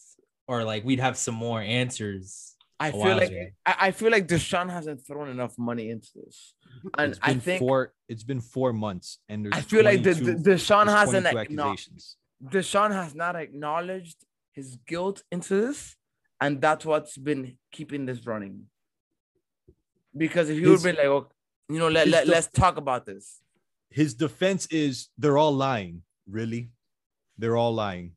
or 0.47 0.65
like 0.65 0.85
we'd 0.85 1.01
have 1.01 1.17
some 1.17 1.35
more 1.35 1.63
answers. 1.63 2.55
I 2.79 2.91
feel 2.91 3.17
like 3.17 3.31
ago. 3.31 3.47
I, 3.65 3.75
I 3.87 3.91
feel 3.91 4.11
like 4.11 4.29
Deshaun 4.29 4.71
hasn't 4.71 5.07
thrown 5.07 5.31
enough 5.31 5.55
money 5.59 5.89
into 5.89 6.11
this. 6.15 6.55
And 6.99 7.13
It's 7.13 7.19
been 7.21 7.37
I 7.37 7.41
think 7.41 7.59
four. 7.61 7.95
It's 8.11 8.23
been 8.23 8.43
four 8.43 8.75
months, 8.75 9.19
and 9.31 9.47
there's. 9.47 9.55
I 9.55 9.63
feel 9.63 9.83
like 9.83 10.03
the, 10.03 10.13
the, 10.13 10.33
Deshaun 10.51 10.87
hasn't 10.89 11.27
22 11.27 11.61
accusations. 11.61 12.17
Deshaun 12.45 12.93
has 12.93 13.15
not 13.15 13.35
acknowledged 13.35 14.19
his 14.53 14.77
guilt 14.87 15.23
into 15.33 15.55
this, 15.63 15.97
and 16.39 16.61
that's 16.61 16.85
what's 16.85 17.17
been 17.17 17.57
keeping 17.73 18.05
this 18.05 18.27
running. 18.27 18.65
Because 20.15 20.51
if 20.51 20.59
you 20.59 20.67
would 20.69 20.73
His- 20.73 20.83
be 20.85 20.93
like, 20.93 21.07
oh, 21.07 21.29
you 21.71 21.79
know, 21.79 21.89
let, 21.89 22.09
let, 22.09 22.27
def- 22.27 22.35
let's 22.35 22.47
talk 22.49 22.77
about 22.77 23.07
this. 23.07 23.41
His 23.91 24.13
defense 24.13 24.67
is 24.67 25.09
they're 25.17 25.39
all 25.39 25.53
lying. 25.53 26.03
Really, 26.31 26.71
they're 27.39 27.57
all 27.57 27.75
lying. 27.75 28.13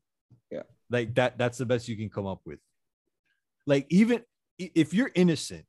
Yeah. 0.52 0.64
like 0.90 1.16
that. 1.16 1.38
That's 1.38 1.58
the 1.58 1.66
best 1.66 1.88
you 1.88 1.96
can 1.96 2.10
come 2.10 2.28
up 2.28 2.42
with. 2.46 2.60
Like 3.66 3.88
even 3.90 4.22
if 4.58 4.94
you're 4.94 5.12
innocent, 5.16 5.66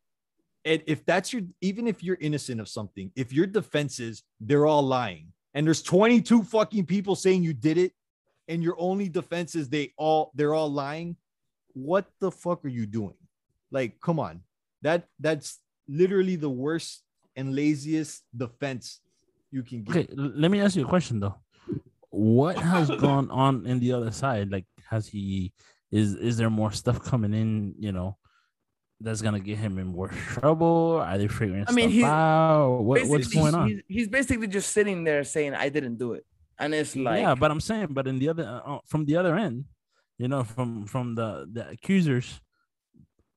and 0.64 0.82
if 0.86 1.04
that's 1.04 1.32
your, 1.32 1.42
even 1.60 1.86
if 1.86 2.02
you're 2.02 2.18
innocent 2.20 2.60
of 2.60 2.68
something, 2.68 3.10
if 3.16 3.32
your 3.32 3.46
defense 3.46 3.98
is 4.00 4.22
they're 4.40 4.66
all 4.66 4.82
lying, 4.82 5.32
and 5.54 5.66
there's 5.66 5.82
22 5.82 6.44
fucking 6.44 6.86
people 6.86 7.14
saying 7.14 7.42
you 7.42 7.52
did 7.52 7.78
it, 7.78 7.92
and 8.48 8.62
your 8.62 8.76
only 8.78 9.08
defense 9.08 9.54
is 9.54 9.68
they 9.68 9.92
all 9.96 10.32
they're 10.34 10.54
all 10.54 10.70
lying, 10.70 11.16
what 11.74 12.06
the 12.20 12.30
fuck 12.30 12.64
are 12.64 12.68
you 12.68 12.86
doing? 12.86 13.14
Like, 13.70 14.00
come 14.00 14.18
on, 14.18 14.42
that 14.82 15.08
that's 15.20 15.58
literally 15.88 16.36
the 16.36 16.50
worst 16.50 17.02
and 17.36 17.54
laziest 17.54 18.22
defense 18.36 19.00
you 19.50 19.62
can 19.62 19.82
get. 19.82 19.96
Okay, 19.96 20.08
let 20.14 20.50
me 20.50 20.60
ask 20.60 20.76
you 20.76 20.84
a 20.84 20.88
question 20.88 21.20
though. 21.20 21.36
What 22.12 22.56
has 22.72 22.88
gone 22.88 23.30
on 23.30 23.66
in 23.66 23.80
the 23.80 23.92
other 23.92 24.12
side? 24.12 24.52
Like, 24.52 24.66
has 24.88 25.08
he 25.08 25.52
is 25.90 26.14
is 26.14 26.36
there 26.36 26.50
more 26.50 26.70
stuff 26.70 27.02
coming 27.02 27.34
in? 27.34 27.74
You 27.78 27.92
know, 27.92 28.16
that's 29.00 29.22
gonna 29.22 29.40
get 29.40 29.58
him 29.58 29.78
in 29.78 29.88
more 29.88 30.08
trouble. 30.08 31.02
Are 31.04 31.18
they 31.18 31.28
figuring 31.28 31.64
I 31.66 31.72
mean, 31.72 31.90
stuff 31.90 32.10
out? 32.10 32.78
What, 32.82 33.06
what's 33.08 33.28
going 33.28 33.54
on? 33.54 33.68
He's, 33.68 33.82
he's 33.88 34.08
basically 34.08 34.46
just 34.46 34.72
sitting 34.72 35.04
there 35.04 35.24
saying, 35.24 35.54
I 35.54 35.68
didn't 35.68 35.96
do 35.96 36.12
it. 36.12 36.24
And 36.58 36.74
it's 36.74 36.94
like, 36.94 37.20
yeah, 37.20 37.34
but 37.34 37.50
I'm 37.50 37.60
saying, 37.60 37.88
but 37.90 38.06
in 38.06 38.18
the 38.18 38.28
other 38.28 38.44
uh, 38.44 38.76
uh, 38.76 38.78
from 38.86 39.04
the 39.06 39.16
other 39.16 39.36
end, 39.36 39.64
you 40.18 40.28
know, 40.28 40.44
from 40.44 40.86
from 40.86 41.14
the 41.14 41.48
the 41.50 41.68
accusers, 41.70 42.40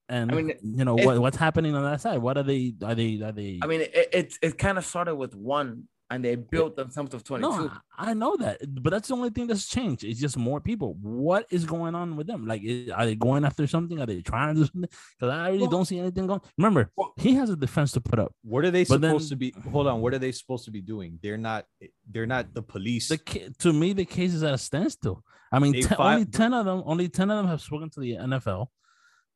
and 0.08 0.32
I 0.32 0.36
mean, 0.36 0.54
you 0.62 0.86
know 0.86 0.96
what 0.96 1.20
what's 1.20 1.38
happening 1.38 1.76
on 1.76 1.84
that 1.84 2.02
side? 2.02 2.20
What 2.20 2.38
are 2.38 2.44
they? 2.44 2.76
Are 2.84 2.94
they? 2.94 3.22
Are 3.22 3.32
they? 3.32 3.60
I 3.64 3.68
mean, 3.68 3.82
it, 3.82 4.10
it, 4.14 4.34
it 4.42 4.58
kind 4.58 4.78
of 4.78 4.86
started 4.86 5.16
with 5.16 5.34
one, 5.34 5.88
and 6.10 6.24
they 6.24 6.36
built 6.36 6.78
on 6.80 6.92
something 6.92 7.16
of 7.16 7.24
22. 7.24 7.50
No, 7.50 7.72
I 7.98 8.12
I 8.12 8.14
know 8.14 8.36
that, 8.38 8.60
but 8.84 8.92
that's 8.92 9.08
the 9.08 9.16
only 9.16 9.32
thing 9.32 9.48
that's 9.48 9.68
changed. 9.68 10.04
It's 10.04 10.20
just 10.20 10.38
more 10.38 10.60
people. 10.62 10.94
What 11.02 11.48
is 11.50 11.66
going 11.66 11.96
on 11.96 12.16
with 12.16 12.28
them? 12.28 12.46
Like, 12.46 12.62
i- 12.68 12.92
are 12.94 13.06
they 13.06 13.16
going 13.16 13.44
after 13.44 13.66
something? 13.66 14.00
Are 14.00 14.06
they 14.06 14.22
trying 14.22 14.54
to 14.56 14.62
do 14.62 14.66
something? 14.68 14.90
Because 15.18 15.34
I 15.34 15.48
really 15.48 15.62
Well- 15.62 15.72
don't 15.72 15.86
see 15.86 15.98
anything 16.00 16.28
going. 16.28 16.42
Remember, 16.58 16.92
Well- 16.96 17.14
he 17.18 17.34
has 17.36 17.50
a 17.50 17.56
defense 17.56 17.92
to 17.94 18.02
put 18.02 18.20
up. 18.20 18.32
What 18.44 18.66
are 18.66 18.72
they 18.72 18.84
supposed 18.86 19.04
then- 19.04 19.30
to 19.30 19.36
be? 19.36 19.54
Hold 19.72 19.88
on. 19.88 20.02
What 20.02 20.14
are 20.14 20.20
they 20.20 20.32
supposed 20.32 20.66
to 20.66 20.72
be 20.72 20.82
doing? 20.82 21.18
They're 21.24 21.38
not. 21.38 21.66
They're 22.12 22.28
not 22.28 22.54
the 22.54 22.62
police. 22.62 23.08
The 23.10 23.18
to 23.60 23.74
me, 23.74 23.94
the 23.94 24.06
case 24.06 24.34
is 24.34 24.44
at 24.44 24.54
a 24.54 24.58
standstill. 24.60 25.24
I 25.52 25.60
mean, 25.60 25.74
They 25.74 25.82
te- 25.82 25.96
fi- 25.96 26.14
only 26.16 26.26
ten 26.26 26.54
of 26.54 26.66
them, 26.66 26.84
only 26.86 27.10
ten 27.10 27.32
of 27.32 27.38
them 27.38 27.48
have 27.48 27.62
spoken 27.62 27.90
to 27.92 28.00
the 28.00 28.18
NFL, 28.18 28.68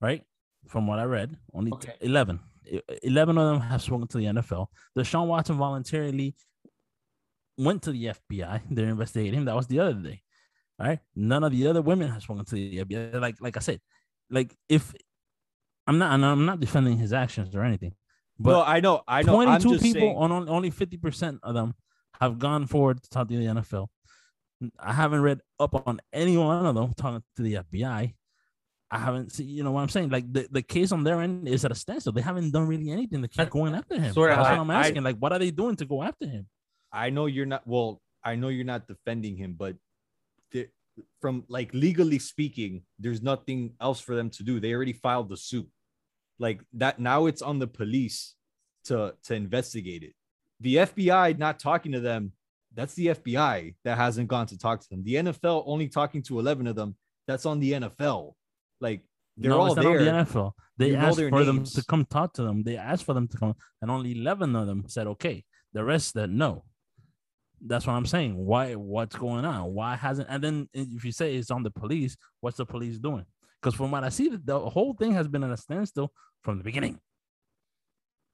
right? 0.02 0.24
From 0.68 0.86
what 0.88 1.00
I 1.00 1.06
read, 1.06 1.36
only 1.54 1.72
t- 1.80 1.90
eleven. 2.02 2.42
E- 2.70 2.82
Eleven 3.04 3.38
of 3.38 3.46
them 3.54 3.62
have 3.62 3.82
spoken 3.82 4.08
to 4.10 4.18
the 4.18 4.26
NFL. 4.26 4.68
Deshaun 4.96 5.26
Watson 5.28 5.56
voluntarily 5.56 6.36
went 7.60 7.84
to 7.84 7.92
the 7.92 8.06
FBI. 8.32 8.62
They're 8.72 8.88
investigating 8.90 9.40
him. 9.40 9.46
That 9.46 9.56
was 9.56 9.68
the 9.68 9.80
other 9.80 9.94
day. 9.94 10.22
All 10.80 10.88
right. 10.88 11.00
None 11.16 11.44
of 11.44 11.52
the 11.52 11.68
other 11.68 11.82
women 11.82 12.10
have 12.10 12.22
spoken 12.24 12.46
to 12.46 12.56
the 12.56 12.80
FBI. 12.86 13.20
Like, 13.20 13.36
like 13.42 13.58
I 13.58 13.60
said, 13.60 13.82
like 14.30 14.56
if 14.70 14.94
I'm 15.86 15.98
not, 15.98 16.14
and 16.14 16.26
I'm 16.26 16.46
not 16.46 16.60
defending 16.60 16.98
his 16.98 17.14
actions 17.14 17.54
or 17.56 17.64
anything, 17.64 17.94
but 18.40 18.52
no, 18.52 18.64
I 18.64 18.80
know. 18.80 19.02
I 19.08 19.22
know. 19.24 19.42
I'm 19.42 19.60
22 19.62 19.70
just 19.74 19.84
people 19.84 20.02
saying. 20.02 20.16
on 20.18 20.32
on- 20.32 20.50
only 20.50 20.72
50% 20.72 21.40
of 21.44 21.54
them 21.54 21.74
have 22.22 22.40
gone 22.40 22.66
forward 22.68 23.02
to 23.04 23.10
talk 23.10 23.28
to 23.28 23.36
the 23.38 23.46
NFL. 23.46 23.88
I 24.80 24.94
haven't 24.94 25.22
read 25.22 25.40
up 25.60 25.74
on 25.88 26.00
any 26.14 26.38
one 26.38 26.66
of 26.66 26.76
them 26.76 26.94
talking 26.96 27.24
to 27.38 27.42
the 27.42 27.56
FBI. 27.56 28.14
I 28.92 28.98
haven't 28.98 29.32
seen, 29.32 29.48
you 29.50 29.64
know 29.64 29.72
what 29.72 29.82
I'm 29.82 29.90
saying? 29.90 30.10
Like 30.10 30.32
the, 30.32 30.48
the 30.52 30.62
case 30.62 30.92
on 30.92 31.04
their 31.04 31.22
end 31.22 31.48
is 31.48 31.64
at 31.66 31.72
a 31.72 31.76
standstill. 31.76 32.12
They 32.14 32.22
haven't 32.22 32.52
done 32.52 32.68
really 32.68 32.90
anything 32.92 33.22
to 33.22 33.28
keep 33.28 33.50
going 33.50 33.74
after 33.76 34.00
him. 34.00 34.14
sort 34.14 34.32
of 34.32 34.38
That's 34.38 34.48
how 34.50 34.56
what 34.56 34.62
I'm 34.62 34.72
I- 34.72 34.80
asking. 34.88 35.04
like, 35.04 35.18
what 35.18 35.32
are 35.32 35.40
they 35.40 35.52
doing 35.52 35.76
to 35.78 35.86
go 35.86 36.02
after 36.04 36.26
him? 36.28 36.48
I 36.92 37.10
know 37.10 37.26
you're 37.26 37.46
not. 37.46 37.66
Well, 37.66 38.02
I 38.24 38.36
know 38.36 38.50
you're 38.50 38.66
not 38.66 38.88
defending 38.88 39.38
him, 39.38 39.56
but 39.58 39.76
from 41.22 41.44
like 41.48 41.74
legally 41.74 42.20
speaking, 42.20 42.84
there's 42.98 43.22
nothing 43.22 43.74
else 43.82 44.00
for 44.00 44.16
them 44.16 44.30
to 44.32 44.44
do. 44.44 44.60
They 44.60 44.74
already 44.74 44.94
filed 44.94 45.30
the 45.30 45.38
suit. 45.38 45.68
Like 46.40 46.62
that. 46.74 47.00
Now 47.00 47.26
it's 47.26 47.42
on 47.42 47.60
the 47.60 47.68
police 47.68 48.36
to 48.86 49.14
to 49.26 49.36
investigate 49.36 50.04
it. 50.04 50.14
The 50.60 50.78
FBI 50.78 51.38
not 51.38 51.60
talking 51.60 51.92
to 51.94 52.00
them. 52.00 52.34
That's 52.74 52.94
the 52.94 53.08
FBI 53.08 53.76
that 53.84 53.98
hasn't 53.98 54.28
gone 54.28 54.46
to 54.48 54.58
talk 54.58 54.82
to 54.82 54.90
them. 54.90 55.04
The 55.04 55.16
NFL 55.16 55.64
only 55.66 55.88
talking 55.88 56.22
to 56.24 56.40
11 56.40 56.68
of 56.68 56.76
them. 56.76 56.96
That's 57.28 57.46
on 57.46 57.60
the 57.60 57.74
NFL. 57.74 58.34
Like 58.80 59.02
they're 59.38 59.52
no, 59.52 59.60
all 59.60 59.76
there. 59.76 60.04
the 60.04 60.12
NFL. 60.12 60.52
They 60.78 60.90
You 60.90 60.96
asked 60.96 61.20
for 61.30 61.44
them 61.44 61.64
to 61.64 61.86
come 61.86 62.06
talk 62.06 62.34
to 62.34 62.44
them. 62.44 62.64
They 62.64 62.78
asked 62.78 63.06
for 63.06 63.14
them 63.14 63.28
to 63.28 63.38
come, 63.38 63.56
and 63.82 63.92
only 63.92 64.12
11 64.18 64.56
of 64.56 64.68
them 64.68 64.84
said 64.88 65.08
okay. 65.08 65.44
The 65.74 65.84
rest 65.84 66.14
said 66.14 66.30
no. 66.30 66.64
That's 67.66 67.86
what 67.88 67.94
I'm 67.94 68.06
saying. 68.06 68.36
Why? 68.38 68.74
What's 68.76 69.16
going 69.16 69.46
on? 69.46 69.74
Why 69.74 69.96
hasn't? 69.96 70.28
And 70.30 70.44
then 70.44 70.70
if 70.74 71.04
you 71.04 71.12
say 71.12 71.36
it's 71.36 71.52
on 71.52 71.64
the 71.64 71.72
police, 71.72 72.16
what's 72.42 72.58
the 72.58 72.66
police 72.66 72.98
doing? 72.98 73.26
Because 73.62 73.76
from 73.76 73.92
what 73.92 74.04
I 74.04 74.10
see, 74.10 74.30
the 74.44 74.60
whole 74.60 74.94
thing 74.94 75.14
has 75.14 75.28
been 75.28 75.44
at 75.44 75.52
a 75.52 75.58
standstill 75.58 76.14
from 76.44 76.58
the 76.58 76.64
beginning. 76.64 77.00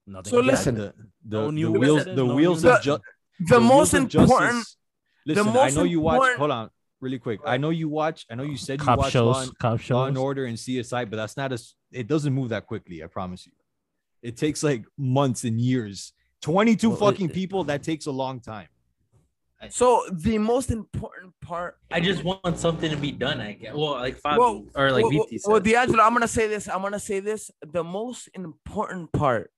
Nothing. 0.08 0.30
So 0.32 0.40
listen, 0.40 0.76
the, 0.76 0.94
the, 1.28 1.52
No 1.52 1.72
the 1.72 1.80
wheels 1.80 2.06
the 2.06 2.14
no 2.16 2.36
wheels 2.36 2.64
new 2.64 2.70
of 2.70 2.76
nothing. 2.76 2.84
ju- 2.84 3.46
the, 3.48 3.56
the 3.56 3.60
most 3.60 3.94
wheels 3.94 3.94
of 3.94 4.02
important, 4.02 4.52
justice- 4.52 4.78
Listen, 5.26 5.48
I 5.58 5.70
know 5.72 5.84
you 5.84 6.00
watch. 6.02 6.16
important- 6.18 6.38
Hold 6.40 6.52
on, 6.52 6.70
really 7.02 7.18
quick. 7.18 7.40
I 7.44 7.58
know 7.58 7.72
you 7.72 7.90
watch. 7.90 8.26
I 8.30 8.36
know 8.36 8.44
you 8.44 8.58
said 8.58 8.80
you 8.80 8.86
cop 8.86 9.00
watch 9.00 9.12
shows, 9.14 9.36
Law, 9.36 9.42
and, 9.42 9.58
cop 9.58 9.90
Law 9.90 10.06
and 10.06 10.18
Order 10.18 10.46
and 10.46 10.56
CSI, 10.58 11.10
but 11.10 11.16
that's 11.18 11.36
not 11.36 11.52
as. 11.52 11.74
It 11.92 12.08
doesn't 12.08 12.32
move 12.32 12.50
that 12.50 12.68
quickly. 12.68 13.04
I 13.04 13.08
promise 13.08 13.48
you. 13.48 13.54
It 14.22 14.38
takes 14.38 14.62
like 14.62 14.86
months 14.98 15.44
and 15.44 15.60
years. 15.60 16.14
Twenty-two 16.42 16.92
Well, 16.92 16.98
it- 16.98 17.14
fucking 17.14 17.30
people. 17.30 17.64
That 17.64 17.82
takes 17.82 18.06
a 18.06 18.12
long 18.12 18.40
time. 18.40 18.68
So 19.70 20.04
the 20.12 20.38
most 20.38 20.72
important 20.72 21.34
part. 21.42 21.78
I 21.92 22.00
just 22.00 22.24
want 22.24 22.58
something 22.58 22.92
to 22.92 22.98
be 22.98 23.12
done. 23.12 23.40
I 23.42 23.54
guess. 23.54 23.74
Well, 23.74 23.94
like 23.94 24.22
Fabi 24.22 24.38
Well, 24.38 24.66
or 24.76 24.92
like 24.92 25.04
well, 25.04 25.14
well, 25.14 25.28
VT 25.28 25.40
said. 25.40 25.52
well, 25.52 25.60
D'Angelo, 25.60 26.04
I'm 26.04 26.14
gonna 26.14 26.28
say 26.28 26.48
this. 26.48 26.68
I'm 26.68 26.82
gonna 26.82 27.00
say 27.00 27.20
this. 27.20 27.52
The 27.62 27.84
most 27.84 28.30
important 28.34 29.12
part, 29.12 29.52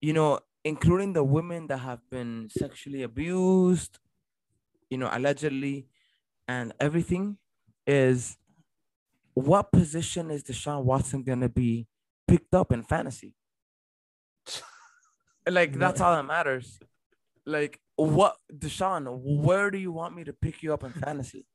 you 0.00 0.12
know, 0.12 0.40
including 0.64 1.12
the 1.12 1.24
women 1.24 1.66
that 1.68 1.78
have 1.78 2.00
been 2.10 2.48
sexually 2.50 3.02
abused, 3.02 3.98
you 4.90 4.98
know, 4.98 5.08
allegedly, 5.10 5.88
and 6.48 6.72
everything, 6.80 7.38
is 7.86 8.36
what 9.34 9.72
position 9.72 10.30
is 10.30 10.42
Deshaun 10.44 10.84
Watson 10.84 11.22
gonna 11.22 11.48
be 11.48 11.86
picked 12.28 12.54
up 12.54 12.72
in 12.72 12.82
fantasy? 12.82 13.34
Like 15.48 15.74
that's 15.74 16.00
all 16.00 16.16
that 16.16 16.24
matters. 16.24 16.76
Like 17.44 17.78
what 17.96 18.36
Deshaun, 18.52 19.06
where 19.22 19.70
do 19.70 19.78
you 19.78 19.92
want 19.92 20.14
me 20.14 20.24
to 20.24 20.32
pick 20.32 20.62
you 20.62 20.72
up 20.72 20.84
in 20.84 20.92
fantasy? 20.92 21.46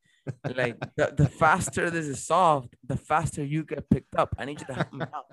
Like 0.56 0.80
the, 0.96 1.14
the 1.16 1.28
faster 1.28 1.90
this 1.90 2.06
is 2.06 2.24
solved, 2.24 2.76
the 2.86 2.98
faster 2.98 3.44
you 3.44 3.64
get 3.64 3.90
picked 3.90 4.16
up. 4.16 4.36
I 4.38 4.46
need 4.46 4.60
you 4.60 4.68
to 4.68 4.74
help 4.74 4.94
me 4.94 5.02
out. 5.02 5.26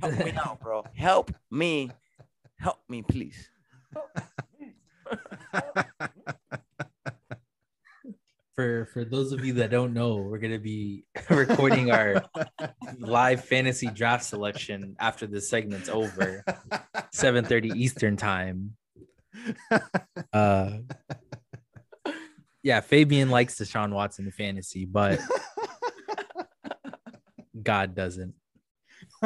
Help 0.00 0.24
me 0.24 0.32
out, 0.32 0.60
bro. 0.60 0.84
Help 0.94 1.32
me. 1.50 1.90
Help 2.58 2.78
me, 2.88 3.02
please. 3.02 3.48
For 8.54 8.86
for 8.86 9.04
those 9.04 9.30
of 9.30 9.44
you 9.44 9.52
that 9.54 9.70
don't 9.70 9.94
know, 9.94 10.16
we're 10.16 10.38
gonna 10.38 10.58
be 10.58 11.04
recording 11.30 11.92
our 11.92 12.24
live 12.98 13.44
fantasy 13.44 13.86
draft 13.86 14.24
selection 14.24 14.96
after 14.98 15.28
this 15.28 15.48
segment's 15.48 15.88
over, 15.88 16.42
7:30 17.14 17.76
Eastern 17.76 18.16
time. 18.16 18.76
Uh 20.32 20.78
yeah, 22.62 22.80
Fabian 22.80 23.30
likes 23.30 23.56
Deshaun 23.56 23.92
Watson 23.92 24.26
in 24.26 24.32
fantasy, 24.32 24.84
but 24.84 25.20
God 27.62 27.94
doesn't. 27.94 28.34